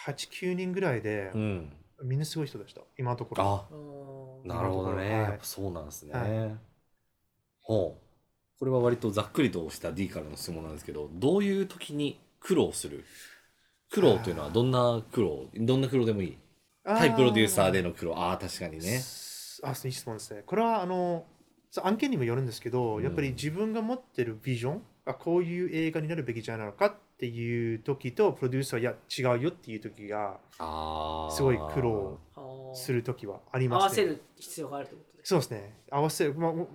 [0.07, 1.73] 8、9人ぐらいで、うん。
[2.05, 3.43] みんなすごい人でした、今のところ。
[3.45, 5.21] あうんなるほどね、はい。
[5.23, 6.57] やっぱそうなんですね、はい。
[7.61, 8.09] ほう。
[8.59, 13.05] これは割とざっくりとした D からの質問なんですけどどういう時に苦労する？
[13.91, 15.47] 苦労というのはどんな苦労？
[15.55, 16.39] どんな苦労でもいい？
[16.85, 18.17] 対プロデューサーでの苦労。
[18.17, 19.01] ああ確かにね
[19.63, 20.43] あ、質問ですね。
[20.47, 21.25] これはあの
[21.83, 23.05] 案件にもよるんですけど、うん。
[23.05, 32.19] やっぱり自分が持ってるビジョンがこういう映画になるべきじゃないのかっていう時と、プロデューサーいや違うよっていう時がああすごい苦労
[32.75, 34.03] する時はあり合ますね。
[34.05, 35.75] わせる必要があるってことですそうですね。
[35.91, 36.69] 合わせる、まあ、も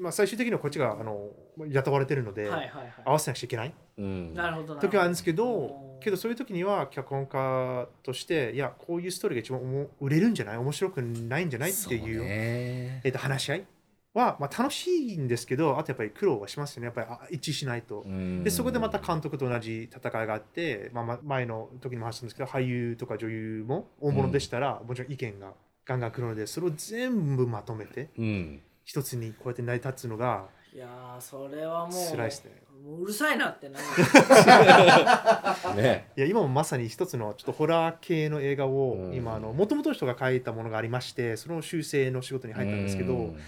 [0.00, 1.28] まあ、最終的にはこっちがあの
[1.68, 4.30] 雇われてるので、はいはいは合わせなくちゃいけないうん。
[4.32, 10.56] いなるほどな時はあるんですけうどん、けどそういう時には脚本家として、いや、こういうストーリーが一番おも売れるんじゃない？
[10.56, 11.70] 面白くないんじゃない？
[11.70, 13.00] っていうね。
[13.04, 13.66] えっと話し合い
[14.12, 16.86] は、まあ、楽しいんですけど、あとやっぱり苦労はしますよね。
[16.86, 18.00] やっぱりあ一致しないと。
[18.00, 18.42] うん。
[18.42, 25.52] でそこでまた監督と同じ戦いがあって、まあ、ま前の時にも話したんですけど俳優とか女優も大物でしたら、もちろん意見が
[25.84, 28.60] ガンガン来るのでそれを全部まとめてうん。
[28.84, 32.52] 一つにこうやって成り立つのがいやーそれはもう辛いですね。
[32.84, 33.84] もううるさいなってなる
[35.82, 36.08] ね。
[36.16, 39.14] いや今もまさに一つのちょっとホラー系の映画をうん。
[39.14, 43.40] 今あの元々の人が書いたものがありましてその修正の仕事に入ったんですけど、うん。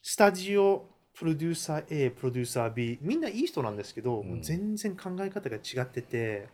[0.00, 4.40] スタジオプロデューサー A プロデューサー B みんないい人なんですけど、うん。
[4.40, 6.46] 全然考え方が違ってて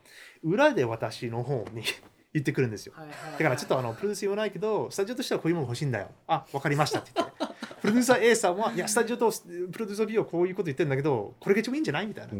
[0.42, 1.83] 裏で私の方に
[2.33, 2.94] 言ってくるんですよ。
[2.97, 3.33] はいはいはい。
[3.33, 6.09] だからちょっとあのプロデュース言わないけどスタジオとしてはこういうもの欲しいんだよ。
[6.27, 7.43] あわかりましたって言って
[7.85, 12.31] プロデューサー A さんはいやスタジオとプロデューサー B はこういうこと言ってるんだけどこれが一番いいんじゃないみたいな。
[12.33, 12.37] プ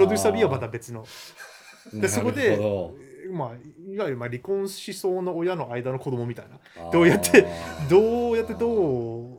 [0.00, 1.04] ロデューサー B はまた別の。
[1.92, 2.58] でそこなで
[3.30, 3.48] まあ
[3.92, 6.56] いわゆるまあ離婚しそうな親の間の子供みたいな。
[6.86, 7.46] どどうやって
[7.90, 8.68] どうやってど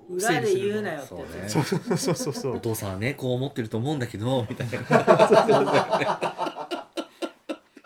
[0.10, 1.08] う裏で言うなよって
[1.49, 2.58] そうそうそうそうそう。
[2.58, 4.80] お父さんはねこう思ってると思うんだけどみたいな。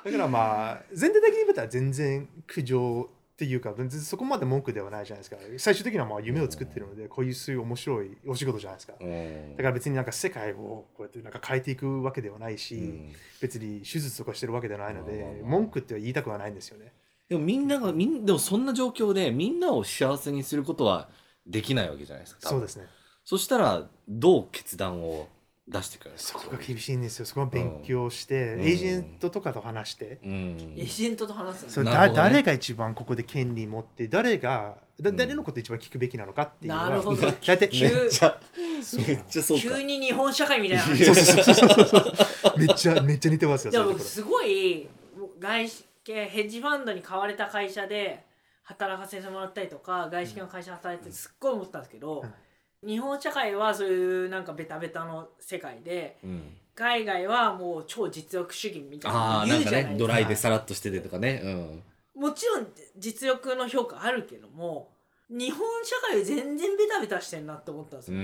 [0.06, 5.36] だからまあ全体的に見たら全然苦情っていうか全然そこまで文句ではないじゃないですか。
[5.58, 8.94] 最終的にはまあ夢を作ってるのでこういうそういう面白いお仕事じゃないですか。
[8.98, 9.56] うん。
[9.58, 13.14] だから別になんか世界をこうやってなんか変えていくわけではないし、うん。
[13.42, 16.94] 別に手術とかしてるわけではないのでまあ文句っては言いたくはないんですよね。
[17.28, 21.10] でもみんながみんでもそんな状況でみんなを幸せにすることは
[21.46, 22.86] できないわけじゃないですかそうですね。
[23.26, 25.28] そしたらどう決断を
[25.68, 26.12] 出してくる。
[26.12, 27.26] んですかそこが厳しいんですよ。
[27.26, 28.62] そこは勉強して、うん。
[28.62, 30.76] エージェントとかと話して、うん。
[30.78, 31.70] エージェントと話すの？
[31.72, 32.14] それね。
[32.14, 35.16] 誰が一番ここで権利持って誰がだうん。
[35.18, 37.32] 誰のこと一番聞くべきなのかっていうのはなるほど。
[37.32, 38.40] 大体急めっちゃ
[39.60, 40.84] 急に日本社会みたいな。
[40.84, 41.86] 話そうそうそうそう。
[41.86, 42.00] そ
[42.56, 44.88] うめっちゃめっちゃ似てますよでもすごい
[45.40, 48.24] 外資系ヘッジファンドに買われた会社で
[48.64, 52.24] 働かせてもらったりとか外資系の会社で働いててすっごい思ったんですけど、
[52.84, 56.58] 日本社会はそういうなんかベタベタの世界でうん。
[56.76, 59.92] 海外はもう超実力主義みたいなああなんかの言うじゃないですか。
[59.94, 61.42] ねドライでさらっとしててとかね。
[62.16, 62.22] うん。
[62.22, 64.90] もちろん実力の評価あるけども
[65.30, 68.22] 日本社会は全然ベタベタしてんなって思ったんですうよ、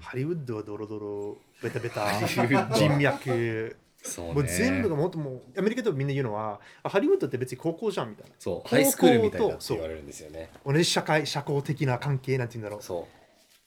[0.00, 2.06] ハリウッドはドロドロベタベタ。
[2.74, 4.32] 人脈そうね。
[4.34, 8.34] もう全部がもっともうアメリカでもみんな言うのはあハリウッドって別に高校じゃんみたいな。
[8.38, 9.76] そうハイスクールみたいだってそう。
[9.78, 10.50] 言われるんですよね。
[10.66, 12.82] 同じ社会社交的な関係なんて言うんだろう。
[12.82, 13.06] そ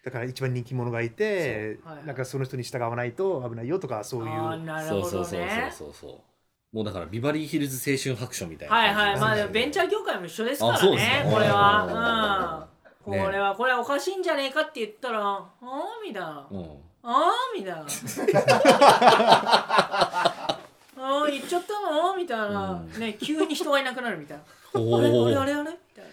[0.04, 4.30] だから一番人気者がいてなんかその人に従わないと危ないよとかそういう。
[4.30, 6.20] ああなうるほどそうそうそうねそうそうそう。
[6.76, 8.76] もうだからビバリーヒルズ青春白書みたいな。
[8.76, 9.20] はいはい。
[9.20, 11.32] まあベンチャー業界も一緒ですからあそうですかね。
[11.32, 12.68] これは。
[12.70, 12.76] うん
[13.14, 16.68] ねこれはこれはおかしいんじゃねえかって言ったらああみたいなうん
[17.08, 17.82] ああみたいな。
[17.82, 17.86] あ
[20.98, 22.16] あ言っちゃったの？
[22.18, 23.00] みたいな、うん。
[23.00, 24.38] ね急に人がいなくなるみたい
[24.74, 24.82] な。
[24.82, 25.72] おあれあれおあれあれ？
[25.72, 26.06] みたい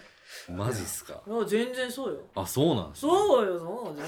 [0.55, 1.21] マジっすか？
[1.25, 2.19] ないや全然そうよ。
[2.35, 3.11] あそうなんですね。
[3.11, 3.97] そうよそう。
[3.97, 4.05] 全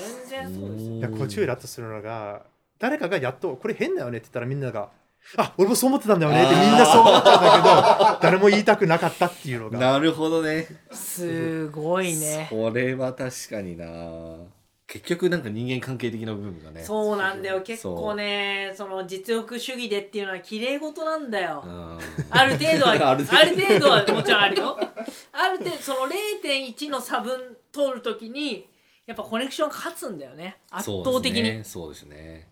[0.49, 0.91] 然そうですよ。
[0.97, 2.43] いやこっちをイラッとするのが
[2.77, 4.89] 誰かがやっとこれ変だよねって言ったらみんなが
[5.37, 6.43] あ俺もそう思ってたんだよね。
[6.43, 9.79] ってみんなそう思ったんだけど誰も言いたくなかったっていうのが。
[9.79, 10.67] なるほどね。
[10.91, 12.45] すごいね。
[12.51, 13.85] これは確かにな
[14.87, 17.61] 結局なんか人間関係的な部分がねそうなんだよ。
[17.61, 21.99] 結構ねその実力主義でっていうのは綺麗事なんだよ、うん。
[22.29, 24.77] ある程度はあ あるる程度はもちろんあるよ。
[25.31, 28.67] ある程度その0.1の差分通るときに
[29.07, 30.57] やっぱコネクション勝つんだよね。
[30.69, 31.63] 圧倒的に、そうですね。
[31.63, 32.49] そうですね。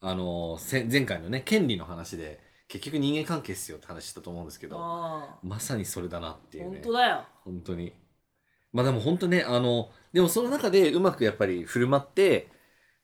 [0.00, 6.74] あのせ前回のね権利の話で結局人間関係っすよって話したと思うんですけどあまさにそれだなっていあうね。
[6.74, 7.24] 本当だよ。
[7.44, 7.92] 本当に。
[8.72, 12.48] まあでも本当ねあのでもその中でうまくやっぱり振る舞って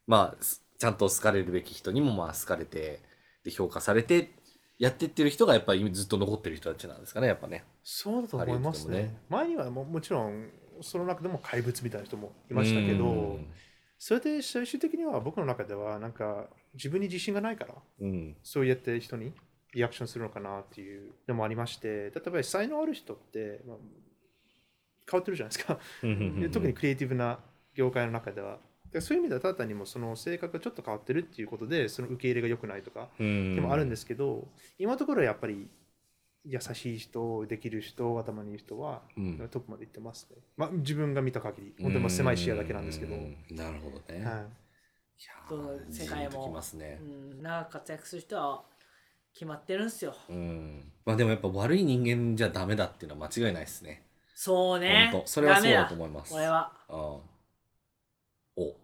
[0.07, 3.01] まあすちゃんと好かれるべき人にもまあ好かれて
[3.45, 4.31] で評価されて
[4.79, 7.65] やってってる人がやっぱりずっと残ってる人たちなんですかねやっぱね。
[7.85, 8.99] そうだと思いますね。
[8.99, 9.17] ね。
[9.29, 10.49] 前にはももちろん
[10.81, 13.47] その中でも怪物みたいな人もいましたけど、うん。
[13.99, 18.37] それで最終的には僕の中ではなんか自分に自信がないからうん。
[18.43, 19.35] そうやって人に
[19.75, 23.77] リアクションするのかなっていうのもありまして例えば才能ある人って、まあ、
[25.09, 25.79] 変わってるじゃないですか。
[26.03, 27.39] で特にクリエイティブな
[27.75, 28.59] 業界の中では。
[28.93, 35.69] でそういう意味ではただ単にもその性格がちょっと変わってるっていうことでその受け入れが良くないとかうんでもあるんですけど、今のところはやっぱり
[36.45, 39.49] 優しい人できる人頭にいい人は、うん。
[39.51, 41.75] トップまで行ってますね、まあ、自分が見た限り。
[41.83, 43.37] 本当にまあ狭い視野だけなんですけど、うん。
[43.51, 45.93] なるほどね、はい。
[45.93, 46.99] 世界もね。
[47.03, 48.63] うん、長く活躍する人は
[49.35, 50.15] 決まってるんすよ。
[50.31, 50.93] うん。
[51.05, 54.07] まあでもやっぱ悪い人間じゃダメだっていうのは間違いないですね
[54.43, 55.11] そうね。
[55.13, 55.27] 本当。
[55.27, 56.33] それはそうだと思います。
[56.35, 56.73] 俺は。
[56.89, 56.97] ああ。
[58.57, 58.75] お。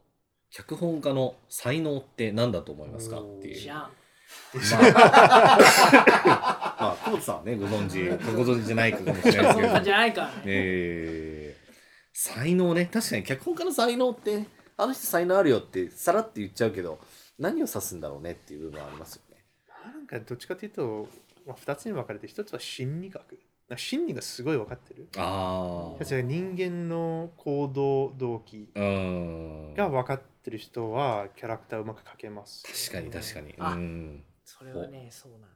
[0.50, 3.20] 脚本家の才能って何だと思いますか？
[3.20, 3.56] っていう。
[3.56, 5.56] 知らんまあ、
[6.78, 9.92] まあ、久保田さんはね、ご存知、ご存知じゃないかもしれないですけれどじ。
[9.94, 10.42] ゃないからね。
[10.44, 11.74] えー、
[12.12, 14.44] 才能ね、確かに脚本家の才能って、
[14.76, 17.00] あの人才能あるよって、さらって言っちゃうけど、
[17.38, 19.42] 何を指すんだろうねっていう部分はありますよね。
[19.86, 21.08] なんかどっちかというと、
[21.46, 23.38] まあ、2つに分かれて1つは心理学
[23.68, 26.04] なんか心理がすごい分かってるああ。
[26.04, 29.74] 人間の行動動機うーん。
[29.74, 33.54] が分かってる人はキャラクターうまく描けます確かに確かに。
[33.58, 34.24] あうん。
[34.44, 35.48] それはねそうなのよ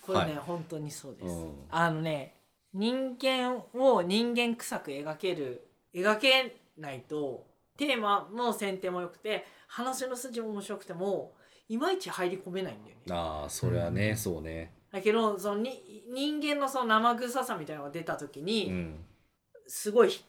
[0.00, 2.34] これね、は本当にそうです、うんあのね
[2.74, 7.46] 人間を人間臭く描ける描けないと
[7.78, 11.32] テーマの選定も良くて話の筋も面白くても
[11.68, 14.72] いまいち入り込めないんだよねああ、それはね、うんそうね。
[14.90, 19.04] だけどそのに人間のその生臭さみたいなのが出た時うに、ん。
[19.66, 20.24] すごいひ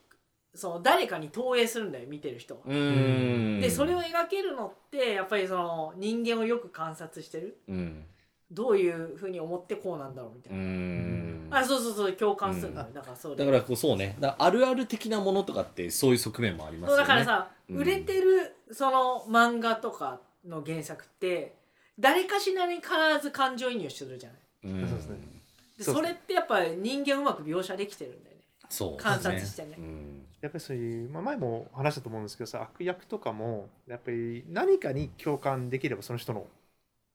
[0.54, 2.62] その誰かに投影するんだよ見てる人は。
[2.66, 8.06] でそれを描けるのってやっぱりその人間をよく観察してるうん。
[8.52, 11.48] どういうふうに思ってこうなんだろうみたいうな、ん。
[11.52, 21.56] あそうそうそう共感するんだよ、だからそうだからこうそうねだあるある的なものとかってそういう側面もありますよねだからさ、うん売れてるその漫画とかの原作って
[22.00, 22.90] 誰かしらに必
[23.22, 24.40] ず感情移入するじゃない。
[24.64, 24.88] うん。
[24.88, 25.18] そうですね。
[25.78, 28.42] でそれってやっぱり人間うまく描写できてるんだよね。
[28.70, 29.70] そうです観察してね。
[29.78, 30.26] うん。
[30.42, 36.48] やっぱりそういう、まあ、前も話したと思うんですけどさ悪役とかもやっぱり何かに共感できればその人の,、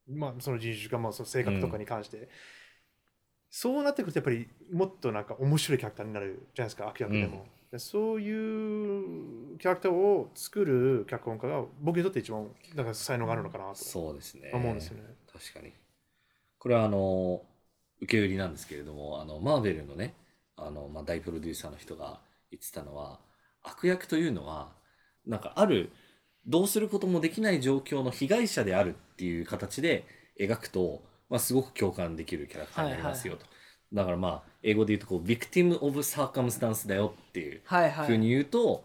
[0.08, 2.28] まあ、その人種か、まあ、その性格とかに関して、
[3.50, 14.50] そうなってくるとやっぱりもっとなんか面白いキャラクターになるじゃないですか悪役でも、でそういうキャラクターを作る脚本家が僕にとって一番なんか才能があるのかなとそうですね。
[14.52, 15.04] 思うんですよね。
[15.32, 15.72] 確かに。
[16.58, 17.42] これはあの
[18.00, 20.14] 受け売りなんですけれどもあのマーベルのね
[20.56, 23.20] あの、まあ、大プロデューサーの人が言ってたのは
[23.62, 24.72] 悪役というのは
[25.26, 25.90] なんかある
[26.46, 30.04] どうすることもできない状況の被害者であるっていう形で
[30.38, 33.46] 描くと、まあ、すごく共感できるキャラクターになりますよと、
[33.94, 38.06] だからまあ英語で言うとこう「victim of circumstance」だよっていうはいはい。
[38.06, 38.84] ふうに言うと、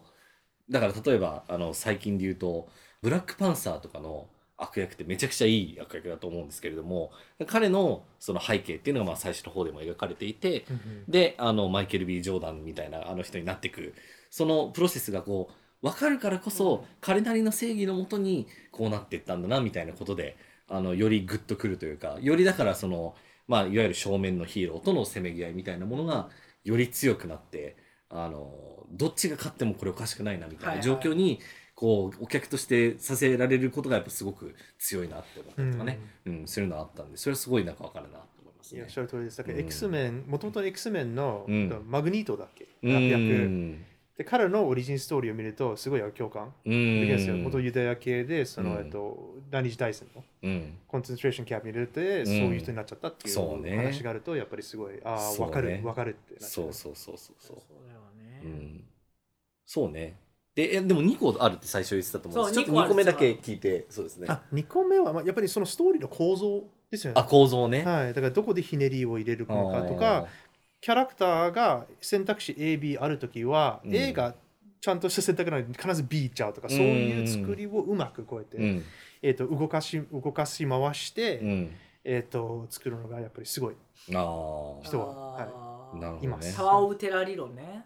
[0.70, 2.68] だから例えばあの最近で言うと
[3.02, 7.10] ブラックパンサーとかの悪役ってめちゃくちゃいい悪役だと思うんですけれども
[7.46, 10.64] 彼のその背景っていうのがまあ最初の方でも描かれていて
[11.08, 13.94] であのマイケル・ B・ ジョーダンみたいなあの人になっていく
[14.30, 20.36] そのプロセスがこう分かるからこそ、彼なりの正義のもとにこうなっていったんだなみたいなことで
[20.68, 23.14] あのよりグッとくるというかよりだからその、
[23.50, 26.30] まあ、いわゆる正面のヒーローとのせめぎ合いみたいなものが
[26.64, 27.76] より強くなって
[28.08, 31.40] あのどっちが勝ってもこれおかしくないなみたいな状況に、
[31.74, 36.46] こうお客としてさせられることがやっぱすごく強いなって思ったりとかね、うん。
[36.46, 38.78] そういうのがあったんでそれはすごいなんか分かるなと思いますね。
[38.78, 38.90] いやおっ。
[38.90, 39.08] しゃる。
[39.08, 39.38] 通りです。
[39.38, 39.60] だからうん。
[39.62, 42.68] X メン、もともと X メンの、うんマグニートだっけ？
[42.82, 42.88] う。
[42.88, 43.84] ん
[44.20, 46.52] で彼のオリジンストーリーを見るとすごい共感。
[46.66, 47.36] うできるんですよ。
[47.36, 48.78] ん元ユダヤ系でその、うん。
[48.80, 50.78] えっと、第二次大戦のうん。
[50.86, 55.52] コンセントレーションキャンプに入れて、そういう人になっちゃったっていそう話があるとやっぱりすごいああそうね。
[55.52, 57.56] 分かる分かるってなっちゃそうそうそうそうそう。
[57.66, 58.84] そうだよね、うん、
[59.64, 60.16] そうね。
[60.54, 62.54] でえでも2個あるって最初言ってたと思うんです。
[62.56, 64.26] そうちょっと2個目だけ聞いてそうですね。
[64.28, 67.18] あ2個目は、まあ、やっぱりそのストーリーの構造ですよね。
[67.18, 70.26] あ構造ね、はい、だからどこでひねりを入れるのかとあか
[70.80, 73.94] キャラクターが選択肢 AB あるときは、うん。
[73.94, 74.34] A が
[74.80, 78.84] ちゃんとした選択なのに必ず B いっちゃうとか、そういう作りをうまくこうやって、ーうん。
[79.22, 81.76] えー、と動かし動かし回して、うん。
[82.02, 83.74] えー、と作るのがやっぱりすごい
[84.14, 85.38] ああ人は
[85.92, 86.24] あーなるほどね。
[86.24, 86.56] います。
[86.56, 87.84] タワー・オブ・テラー理論ね。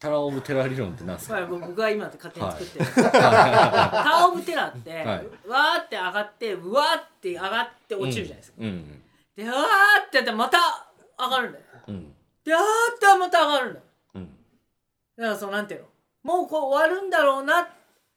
[0.00, 1.16] タワー・オブ・テラー理論って何？
[1.16, 5.06] ですか僕が今勝手に作ってる、は タワー・オブ・テラーって、はい。
[5.06, 9.02] わーって上がってうわーって上がって落ちるじゃないですか、うん
[9.36, 10.58] でわーってやったらまた
[11.18, 12.14] 上がるんだようん
[12.44, 13.84] であーってまた上がるんだよ
[14.14, 14.28] うん。
[15.16, 15.86] だからそのなんていうの。
[16.22, 17.68] もうこう終わるんだろうなっ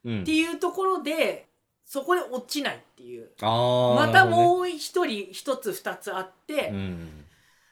[0.06, 0.24] うん。
[0.24, 1.48] ていうところで、
[1.84, 3.32] そこで落ちないっていう。
[3.42, 7.26] ああまたもう一人一つ二つあって、うん。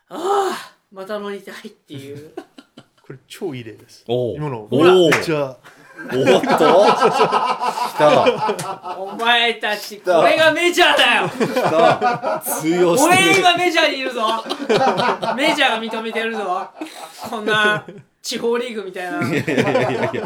[0.09, 2.33] ああまた乗りたいっていう。
[3.05, 4.03] これ超いい例です。
[4.07, 4.67] お今の。
[4.71, 5.57] おおめっちゃ。
[5.95, 6.19] おっと？
[6.41, 6.47] 来
[7.97, 8.97] た。
[8.99, 11.29] お前たちこれがメジャーだよ。
[11.29, 12.41] 来た。
[12.45, 14.21] 通用して俺る今メジャーにいるぞ。
[15.37, 16.67] メジャーが認めてるぞ。
[17.29, 17.85] こんな
[18.21, 19.21] 地方リーグみたいな。
[19.21, 20.17] いやいやいやい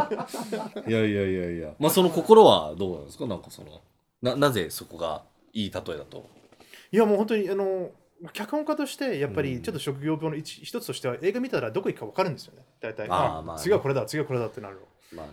[0.88, 3.28] やいやいやいやまあその心はどうなんですか？
[3.28, 3.82] なんかその
[4.22, 6.30] ななぜそこがいい例えだと？
[6.92, 7.92] いやもう本当にあの
[8.34, 9.48] 脚本家としてやっぱうん。
[9.48, 12.64] りちょっと職業病の一一つとしては映画見たらどこ行くか分かるんですよね。
[12.82, 13.08] 大体。
[13.10, 13.62] あーまあね。
[13.62, 14.80] 次はこれだ次はこれだってなる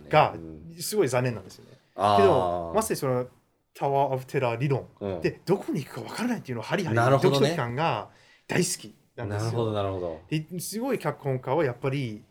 [0.09, 0.75] がうん。
[0.79, 1.77] すごい残念なんですよね。
[1.95, 3.27] あけどーまさにその
[3.73, 4.87] タワー・オブ・テラー理論。
[4.99, 5.21] うん。
[5.21, 7.39] でどこに行くか分からないっていうのはハリハリなるほどね。
[7.39, 8.09] ドキドキ感が
[8.47, 10.21] 大好きなんですなるほどよなるほど。
[10.29, 12.23] ですごい脚本家はやっぱり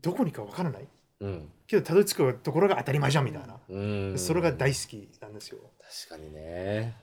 [0.00, 0.88] どこに行くか分からない。
[1.20, 1.50] うん。
[1.66, 3.56] けどたどり着くところが当たり前じゃんみたいな。
[3.68, 3.78] う
[4.14, 4.18] ん。
[4.18, 5.58] それが大好きなんですよ。
[6.08, 6.96] 確かにね。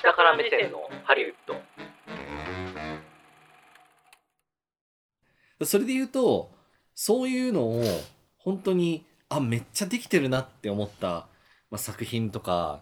[0.00, 1.54] 下から目線のハリウッド
[5.64, 6.50] それで言うと
[6.94, 7.82] そういうのを
[8.38, 11.26] 本当にあめっちゃできてるなって思った、ま
[11.72, 12.80] あ、作品とか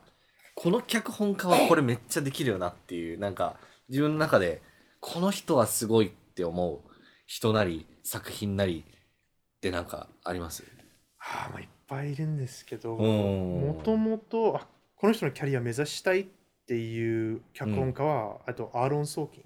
[0.55, 3.57] この脚本家はこれめっちゃできるよなっていうなんか
[3.89, 4.63] 自分の中で
[5.01, 6.81] この人はすごいって思う
[7.27, 10.65] 人なり作品なりってなんかあります？
[11.19, 13.61] あーまあいっぱいいるんですけどうん。
[13.67, 14.67] もともとあ
[14.97, 16.27] この人のキャリア目指したいっ
[16.67, 19.45] ていう脚本家は、あとアーロン・ソーキン、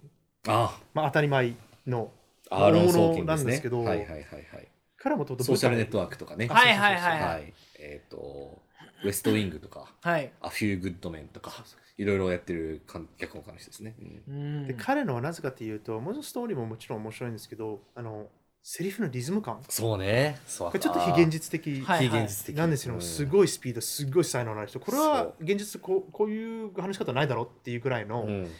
[0.48, 0.78] あ。
[0.92, 1.54] まあ、当たり前
[1.86, 2.10] の
[2.58, 3.44] 大物なですね。
[3.44, 4.68] んですけどはいはいはいはい。
[4.96, 6.48] 彼もともとソーシャルネットワークとかね。
[6.48, 7.20] はいはいはい。
[7.20, 7.42] ははい。
[7.44, 8.62] いえっ、と
[9.04, 10.30] ウエストウィングとかはい。
[10.40, 11.52] アフュー・グッドメンとか
[11.98, 12.82] いろいろやってる
[13.18, 13.94] 脚本家の人ですね、
[14.28, 14.34] うん。
[14.34, 18.28] うんで彼のはなぜかというともちろんストーリーももちろん面白いんですけどあの
[18.66, 19.60] セリフのリズム感。
[19.68, 20.38] そうね。
[20.46, 21.82] そうこれちょっと非現実的。
[21.82, 22.56] はい非現実的。
[22.56, 24.80] なんですよ、すごいスピードすごい才能のある人。
[24.80, 28.50] これは現実こうこういう話し方ないだろうっていうぐらいのフうん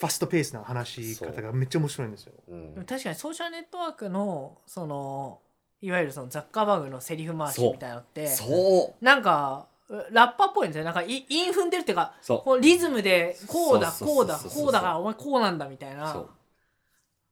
[0.00, 2.32] ァストペースな話し方がめっちゃ面白いんですよ。
[2.48, 2.54] う。
[2.80, 2.84] ん。
[2.86, 5.40] 確かにソーシャルネットワークのその
[5.80, 9.04] いわゆるそのザッカーバーグのセリフ回しみたいなのってそう。
[9.04, 9.68] なんか
[10.10, 10.84] ラッパーっぽいんですよ。
[10.84, 12.42] なんかイ韻踏んでるっていうかそう。
[12.42, 14.62] こうリズムでこうだそうこうだそうそうそう。
[14.64, 16.30] こうだからお前こうなんだみたいそなう。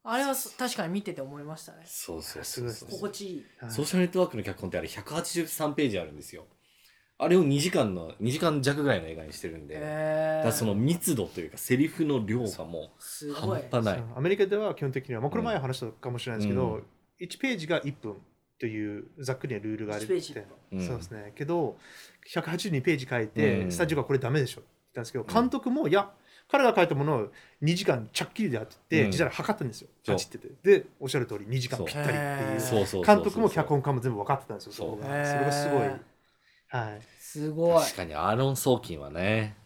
[0.04, 1.78] あれはそ確かに見てて思いましたね。
[1.86, 3.44] そうそうすごいです心地いい。
[3.58, 6.46] はいソーシャルネットワークの脚本ってあれ183ページあるんですよ
[7.22, 9.78] あれを2時間の2時間弱ぐらいの映画にしてるんで、
[10.44, 13.62] だその密度というかセリフの量がもうすごい。
[13.70, 14.04] 半端ない。
[14.16, 16.82] アメリカでは基本的には、まあ、これ前話したかもしれないですけど、うん。
[17.20, 18.16] 1ページが1分
[18.58, 20.86] というざっくりなルールがある1ページって、うん。
[20.86, 21.32] そうですね。
[21.36, 21.76] けど
[22.28, 23.72] 182ページ書いて、うん。
[23.72, 26.10] スタジオがこれダメでしょって言ったんですけど監督も、いや
[26.50, 27.28] 彼が書いたものを
[27.62, 29.10] 2時間ちゃっきりでやってて、うん。
[29.12, 29.88] 実際測ったんですよ。
[30.04, 30.16] そう。
[30.16, 30.48] パチってて。
[30.64, 33.04] でおっしゃる通り2時間ぴったりっていう。
[33.04, 35.90] 監督も脚本家も全部分かってたんですよそこがそれがすごい
[36.72, 37.02] はい。
[37.18, 37.82] すごい。
[37.82, 39.56] 確かにアーロン・ソーキンはね。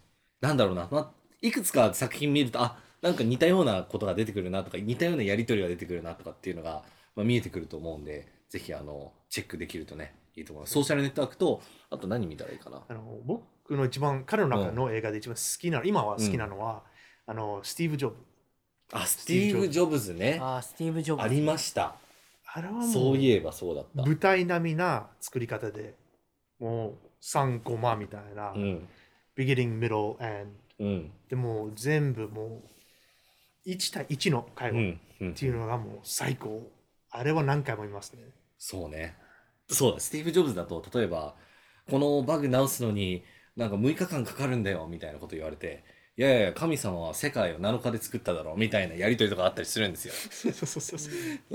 [0.40, 6.82] なんだろうな、まあ、いくつか作品見るとあなんか似たようなことが出てくるなとか似たようなやり取りが出てくるなとかっていうのが、
[7.14, 10.74] まあ、見えてくると思うんでぜひあのチェックできるとねいいと思います。
[10.74, 12.82] ソーシャルネットワークとあと何見たらいいかな。
[12.86, 16.82] あの僕の一番彼の中の映画で一番好きなの、今は好きなのは、
[17.26, 18.16] あのスティーブ・ジョブ。
[18.92, 20.38] あスティーブ・ジョブズね。
[20.40, 21.26] あースティーブ・ジョブズ。
[21.26, 21.96] ありました。
[22.52, 24.02] あれはもうそういえばそうだった。
[24.02, 25.94] 舞台並みな作り方で
[26.58, 28.88] もう3コマみたいな、うん、
[29.36, 31.12] beginning, middle, and うん。
[31.28, 32.62] でもう全部も
[33.64, 35.06] う1対1の会話。
[35.30, 36.70] っていうのがもう最高、
[37.10, 38.22] あれは何回も見ますね。
[38.58, 39.16] そうね。
[39.68, 40.00] そうだ。
[40.00, 41.34] スティーブ・ジョブズだと例えば
[41.90, 43.24] このバグ直すのに
[43.56, 45.84] なんか6日間かかるんだよみたいなこと言われて
[46.18, 50.14] いやいや神様は世界を7日で作っただろうみたいなやり取りとかあったりするんですよ。
[50.30, 51.10] そうそうそうそ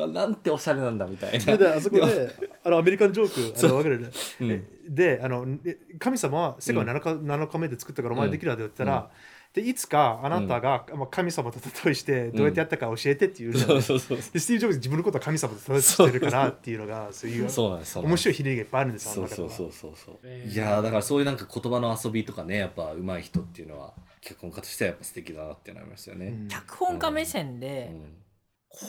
[0.06, 0.12] う。
[0.12, 2.30] なんておしゃれなんだみたいそれでなあそこで
[2.64, 4.10] あのアメリカンジョークあの分かるね、
[4.42, 4.96] うん。
[4.96, 9.10] であので神様は世界を7日,、7日目で作ったからお前できるだって言ったら、
[9.54, 17.32] でいつかあなたが、まあ、神様と例えしてどうやってやったか教えてっていう、そうそうそうでスティーブ・ジョブズ自分のことは神様と例えてるからっていうのがそう。
[17.32, 20.20] いう面白い比例がいっぱいあるんですそうそうそうそうそう。
[20.24, 26.48] えーいやーだからそういうなんか言葉の遊びとかねやっぱ上手い人っていうのは脚本家としてはやっぱ素敵だなってなりますよね、うん。
[26.48, 28.14] 脚本家目線うで、ん。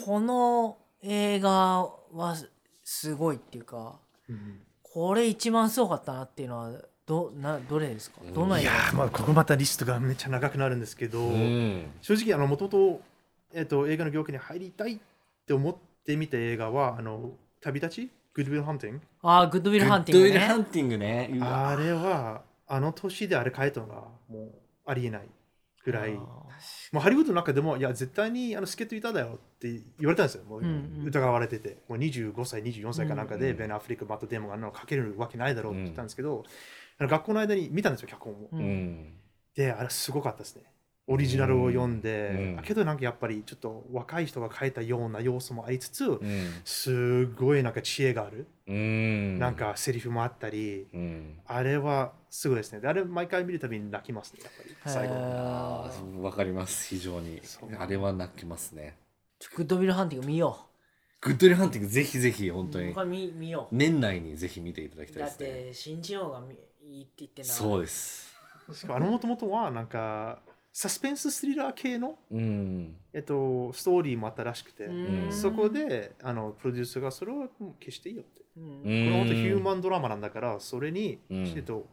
[0.05, 1.49] この映画
[2.13, 2.35] は
[2.83, 6.71] すごいっていうかうんこれ一番すごかったなっていうのは
[7.07, 8.21] どなどれですか？
[8.23, 8.33] うん。
[8.33, 8.71] どの映画？
[8.71, 11.91] いやーまあここまたリストがめっちゃ長くなるんですけど、うん。
[12.01, 13.01] 正直あのもともと,、
[13.55, 14.97] えっと映画の業界に入りたいっ
[15.47, 15.75] て思っ
[16.05, 18.11] てみた映画はあの旅立ち？
[18.35, 19.01] グッドウィル・ハンティング？
[19.23, 21.39] ああグッドウィル・ハンティンググッドウィルハねンティングね。
[21.41, 23.95] あれはあの年であれ書けたのが
[24.29, 24.51] もう
[24.85, 25.27] ありえない
[25.85, 26.47] ぐらいあも
[26.95, 36.43] うハリウッドの中でもいや絶対にあの助っ人いただよって言われたんですよもううんうん疑われててもう25歳24歳かなんかでうんベン・アフリックマット・デーモンがあんなのかけるわけないだろうって言ったんですけど、
[36.99, 38.49] あの学校の間に見たんですよ、脚本を。
[38.51, 39.13] ううんん
[39.55, 40.63] で、あれすごかったですね。
[41.05, 42.63] オリジナルを読んで、うん。
[42.63, 46.21] けどなんかやっぱりちょっと若い人が書いたような要素もありつつ、うん。
[46.63, 49.39] すごいなんか知恵がある、うん。
[49.39, 51.39] なんかセリフもあったり、うん。
[51.45, 52.79] あれはすごいですね。
[52.79, 54.75] であれ毎回見るたびに泣きますね、やっぱり。
[54.85, 56.23] 最後。
[56.23, 57.41] わかります非常に。
[57.77, 58.97] あれは泣きますね。
[59.55, 60.57] グッドウィルハンティング見よ
[61.19, 62.93] グッドウィルハンティングぜひぜひ本う当に。
[62.93, 63.75] これ見見よう。
[63.75, 65.63] 年内にぜひ見ていただきたいだっですね。
[65.69, 68.33] て新人王がみいいって言ってんだそうです。
[68.73, 70.39] しかもあのもともとはなんか
[70.75, 72.95] サスペンススリラー系の、うん。
[73.13, 75.31] えっと、ストーリーもあったらしくて、うん。
[75.31, 78.41] そこであのプロデューサーがそれはもう消していいよって。
[78.57, 78.63] うん。
[78.63, 81.47] うんこれは本当ヒューマンドラマなんだから、それに、うん。
[81.55, 81.87] えっと、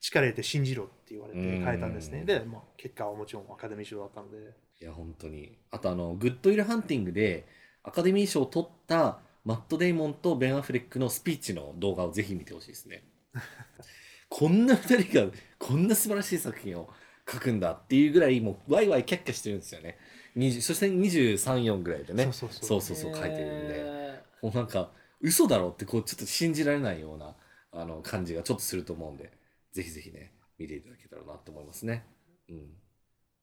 [0.00, 1.64] 力入れて信じろって言われてうん。
[1.64, 2.24] 変えたんですね。
[2.26, 4.36] で、まあ、結果はもちろんアカデミー賞だったので。
[4.80, 5.56] いや本当に。
[5.70, 7.48] あとあのグッドウィルハンティングで
[7.82, 13.04] アカデミー賞を取ったマット・デイモンとベン・アフレックのスピーチの動画をぜひ見てほしいですね。
[14.28, 16.90] こんな二人がこんな素晴らしい作品を
[17.30, 19.98] 書くんだっていうぐらいもうワイワイキャッキャしてるんですよね。
[20.36, 22.24] 20そして234ぐらいでね。
[22.24, 22.80] そうそうそう。
[22.80, 27.34] そうそうそう書いてるんで、えもうなんか嘘だろってこうちょっと信じられないような
[27.72, 29.32] あの感じがちょっとすると思うんで。
[29.72, 32.04] ぜひぜひね見ていただけたらなと思いますね。
[32.48, 32.68] うん。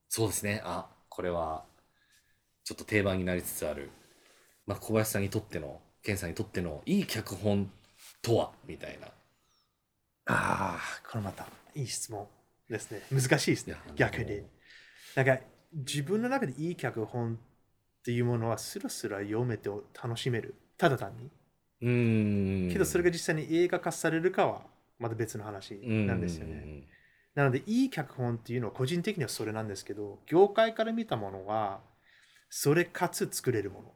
[0.10, 0.62] そうですね。
[0.66, 1.66] あこれは
[2.64, 3.92] ちょっと定番になりつつある、
[4.66, 7.72] まあ、小林さんにとっての健さんにとってのいい脚本
[8.22, 8.52] とは？
[8.68, 9.08] みたいな。
[9.08, 9.12] あ
[10.28, 10.80] あ、
[11.10, 12.28] これまたいい質問
[12.70, 13.02] ですね。
[13.12, 14.42] 難しいですね逆に。
[15.16, 15.40] なんか、
[15.74, 17.38] 自分の中でいい脚本っ
[18.04, 19.70] ていうものはスラスラ読めて
[20.02, 20.56] 楽しめる。
[20.78, 21.30] ただ単に。
[21.82, 24.62] うーんけど、それが実際に映画化されるかは
[25.00, 26.84] また別の話なんですよね。
[27.34, 31.82] なので、いい脚本っていうのは個人的にはそれなんですけど、業界から見たものは、
[32.50, 33.94] それかつ作れるもの。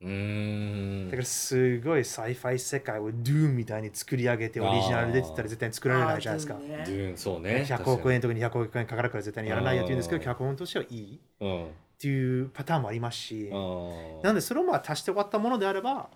[0.00, 1.10] うーん。
[1.10, 6.54] だからすごいサイファイ世界を Doom みたいに作り上げてオリジナルでって言ったら絶対に作られないじゃないですか。
[6.54, 7.64] Dune そうね。
[7.66, 9.98] 100億円とか200億円かかるから絶対にやらないよって言うん。
[9.98, 11.66] ですけど、脚本としてはいいっうん
[11.98, 16.08] ていうパターンもありますし、なのでそれをまあ足して終わったものであれば、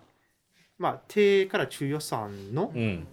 [0.77, 3.07] まあ、低から中予算のうん。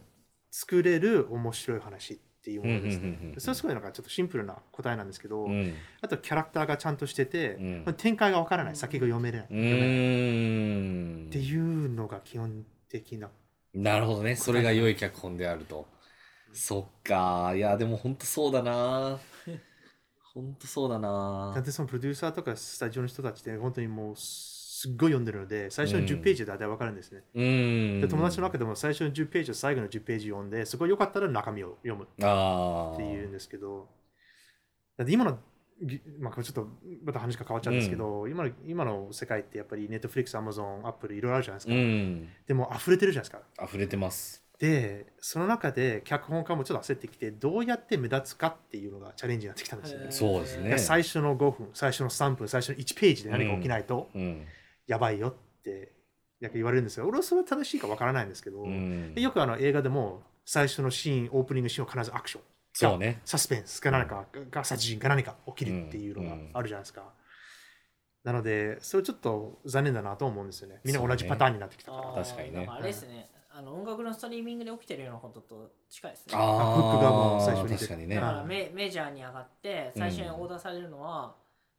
[0.51, 2.15] 作れる面白い話。
[2.15, 3.35] っていうものですね。
[3.39, 5.75] それはすごいなんかちょっとシンプルな答えなんですけど、うん。
[6.01, 7.83] あとキャラクターがちゃんとしてて、うん。
[7.87, 13.31] まあ展開がわからない、先が読めない、う読めないっていうのが基本的な。
[13.75, 14.37] なるほどね。
[14.37, 15.87] それが良い脚本であると。
[16.53, 17.53] そっか。
[17.55, 19.19] いやでも本当そうだな。
[20.35, 21.53] 本当そうだな。
[21.55, 24.15] だってそのプロデューサーとかスタジオの人たちって本当にもう
[24.83, 26.07] すっごい読んでるので、最初のうん。
[26.07, 27.23] 10ページで大体わかるんですね。
[27.35, 28.01] うーん。
[28.01, 33.89] で友達の中でも最初の10ページと最後の10ページ読んで、そこよかったら中身を読むっていうんですけど、
[34.97, 35.39] だって今の、
[35.81, 36.69] ぎまあ、これちょっと
[37.05, 41.75] また話が変わっちゃうんですけど、今の今の世界ってやっぱり Netflix、Amazon、Apple いろいろあるじゃないですか。
[41.75, 42.29] うん。
[42.49, 43.65] でも溢れてるじゃないですか。
[43.65, 44.43] 溢れてます。
[44.59, 50.07] で、その中で脚本家もちょっと焦ってきて、どうやって目立つかっていうのがチャレンジになってきたんですよね。
[50.11, 50.71] そうですね。
[50.71, 54.11] で最初の5分、最初の3分、最初の1ページで何か起きないと。
[54.13, 54.45] うん
[54.93, 55.93] やばいよって
[56.39, 57.07] なんか言われるんですよ。
[57.07, 62.43] 俺はそれは正しいかわからないんですけど、うんでよくあの映画でも最初のシーン、オープニングシーンは必ずアクション。
[62.75, 67.05] そうねサスペンスか何か、が殺人か何か起きるっていうのがあるじゃないですか。
[68.25, 70.81] なので、それちょっと残念だなと思うんですよね。
[70.85, 72.09] みんな同じパターンになってきたから。
[72.09, 76.35] あー確かにねあれですね、あの音楽のストリーミングで起きてるようなことと近いですね。
[76.37, 81.35] あフックがもう最初にあ確かにねだからはいメメジャーに上がって最初にオーダーされるのは、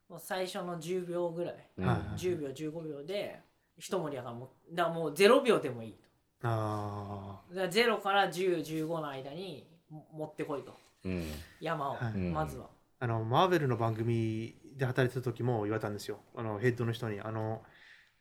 [0.08, 1.86] もう最初の10秒ぐらい、うん。
[1.86, 3.40] はい10秒15秒で
[3.76, 5.96] 一盛り上がるもうだからもう0秒でもいい
[6.42, 10.76] あとだから0から1015の間にも持ってこいと。
[11.04, 11.26] うん。
[11.60, 12.18] 山を、はい。
[12.18, 12.68] まずは、ー
[13.00, 16.18] あの、マーベルの番組で働いてた時も言われたんですよ。
[16.34, 17.20] あのヘッドの人に。
[17.20, 17.62] あの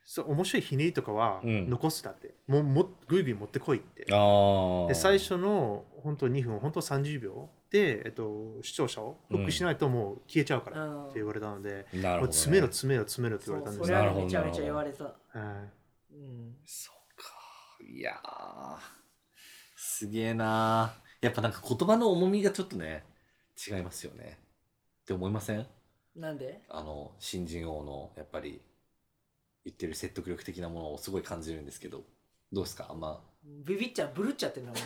[0.05, 1.69] そう面白いひねりとかはうん。
[1.69, 4.05] 残すだって、もうもぐいぐい持ってこいって。
[4.11, 11.03] ああで最初の本当2分本当30秒で、えっと、視聴者をフックしないともう消えちゃうからうん。
[11.05, 13.79] って言われたので、なるほど、ね、もう詰めろ詰めろ詰めろって言われたんです。
[13.79, 13.83] よ。
[13.83, 16.13] そうそれはなるほどめちゃめちゃ言われた、はい。
[16.13, 17.25] うん、そうか。
[17.83, 18.77] いやー。
[19.75, 21.25] すげえなー。
[21.25, 23.03] やっぱなんか言葉の重みがちょっとね
[23.67, 24.37] 違いますよね。
[25.01, 25.65] って思いません？
[26.15, 26.61] なんで？
[26.69, 28.61] あの新人王のやっぱり
[29.65, 32.03] 言ってる説得力的なものをすごい感じるんですけど
[32.51, 32.85] どうですか？
[32.91, 34.73] あんまビビっちゃうブルっちゃってるの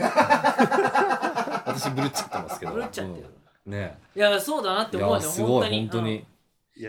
[1.65, 2.71] 私ブルっちゃってますけど。
[2.73, 3.27] ブルっちゃってる、
[3.65, 3.73] うん。
[3.73, 3.99] ね。
[4.15, 6.25] いやそうだなってい思うよやすごい本当に。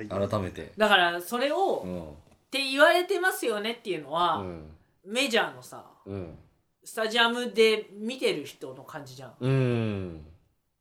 [0.09, 0.73] 改めて。
[0.77, 2.15] だからそれを、っうん。
[2.51, 4.71] て言われてますよねっていうのは、うん。
[5.05, 6.39] メジャーのさうん。
[6.85, 9.35] スタジアムで見てる人の感じじゃん。
[9.41, 10.27] うん。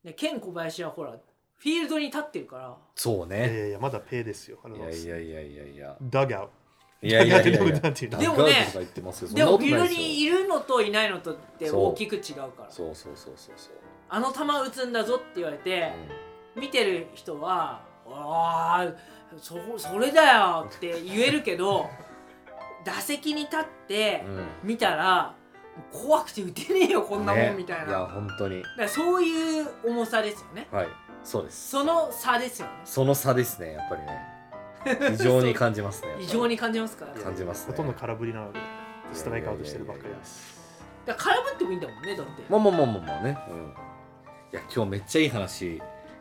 [0.04, 2.76] でケン小林はほらフィールドに立ってるから。
[2.94, 4.58] そういやいねやいやまだペイですよ。
[4.64, 4.76] あの。
[4.76, 5.96] いやいやいやいやいや。
[6.02, 6.46] ダグアウ。
[6.46, 6.52] ト。
[7.00, 7.90] いやいやいやいや。
[8.18, 8.66] でもね
[9.34, 12.94] でもフにいるのといないのとって大きく違うからそう。
[12.94, 13.74] そうそうそうそう
[14.08, 15.92] あの球打つんだぞって言われて、
[16.56, 18.92] 見てる人は「ああ
[19.36, 21.90] そそれだよ」って言えるけど
[22.84, 24.36] 打席に立ってうん。
[24.36, 25.34] うん見たら
[25.92, 28.62] 怖くて打てねえよこんなもねんみたいな、いや本当に。
[28.76, 30.66] らそういう重さですよね。
[30.72, 30.88] はい。
[31.22, 31.70] そうです。
[31.70, 32.72] その差ですよね。
[32.84, 34.37] その差ですねやっぱりね
[35.10, 36.16] 非常に感じますね。
[36.20, 37.72] 異常に感じますか感じますね。
[37.72, 38.60] ほとんど空振りなので、
[39.12, 40.14] ストライクアウトしてるばっかり。
[40.14, 40.58] です。
[41.08, 42.42] ら空振ってもいいんだもんねだって。
[42.48, 43.66] まあまあまあまあまあね、うん、い
[44.52, 45.80] や今日めっちゃいい話い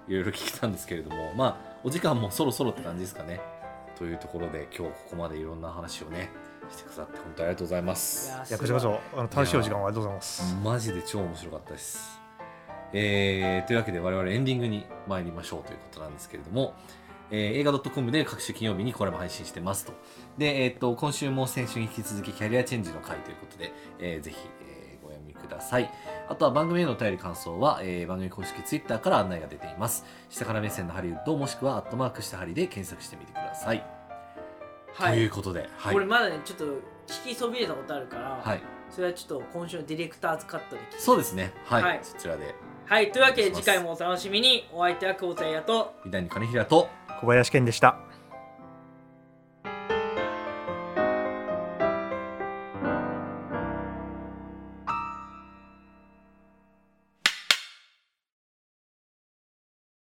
[0.10, 3.40] ろいろ聞けたんですけれどもまあお時間もそろそろって感じですかね。
[3.98, 6.30] というところで今日ここまでいろんな話をね
[6.70, 8.30] してくださって本当にありがとうございます。
[8.30, 10.56] やいやこちらこそあの楽しいお時間をありがとうございます。
[10.64, 12.20] マジで超面白かったです。
[12.94, 16.74] えーというわけで我々エンディングに参りましょうということなんですけれども、
[17.32, 19.94] えー映画 .com で各週金曜日にこれも配信してますと。
[20.38, 25.92] で、えー、と今週も先週に引き続きキャリアチェンジの回ということで、えーぜひ、えーご読みください。
[26.30, 30.06] あとは番組へのお便り感想は、えー番組公式 Twitter から案内が出ています。
[30.30, 33.84] 下から目線のハリウッドもしくはアットマークしたハリで検索してみてください。
[34.94, 35.94] はということで、はい。
[35.94, 36.66] これまだねちょっと
[37.08, 41.54] 聞きそびれたことあるから、はい、それはちょっと今週のディレクターズカットで聞きそうですね。
[41.66, 41.84] はい。
[41.84, 42.56] はいそちらで、
[42.86, 46.90] はいというわけで次回もお楽しみにお相手は久保田彩と三谷金平と、
[47.22, 48.07] 小林健でした。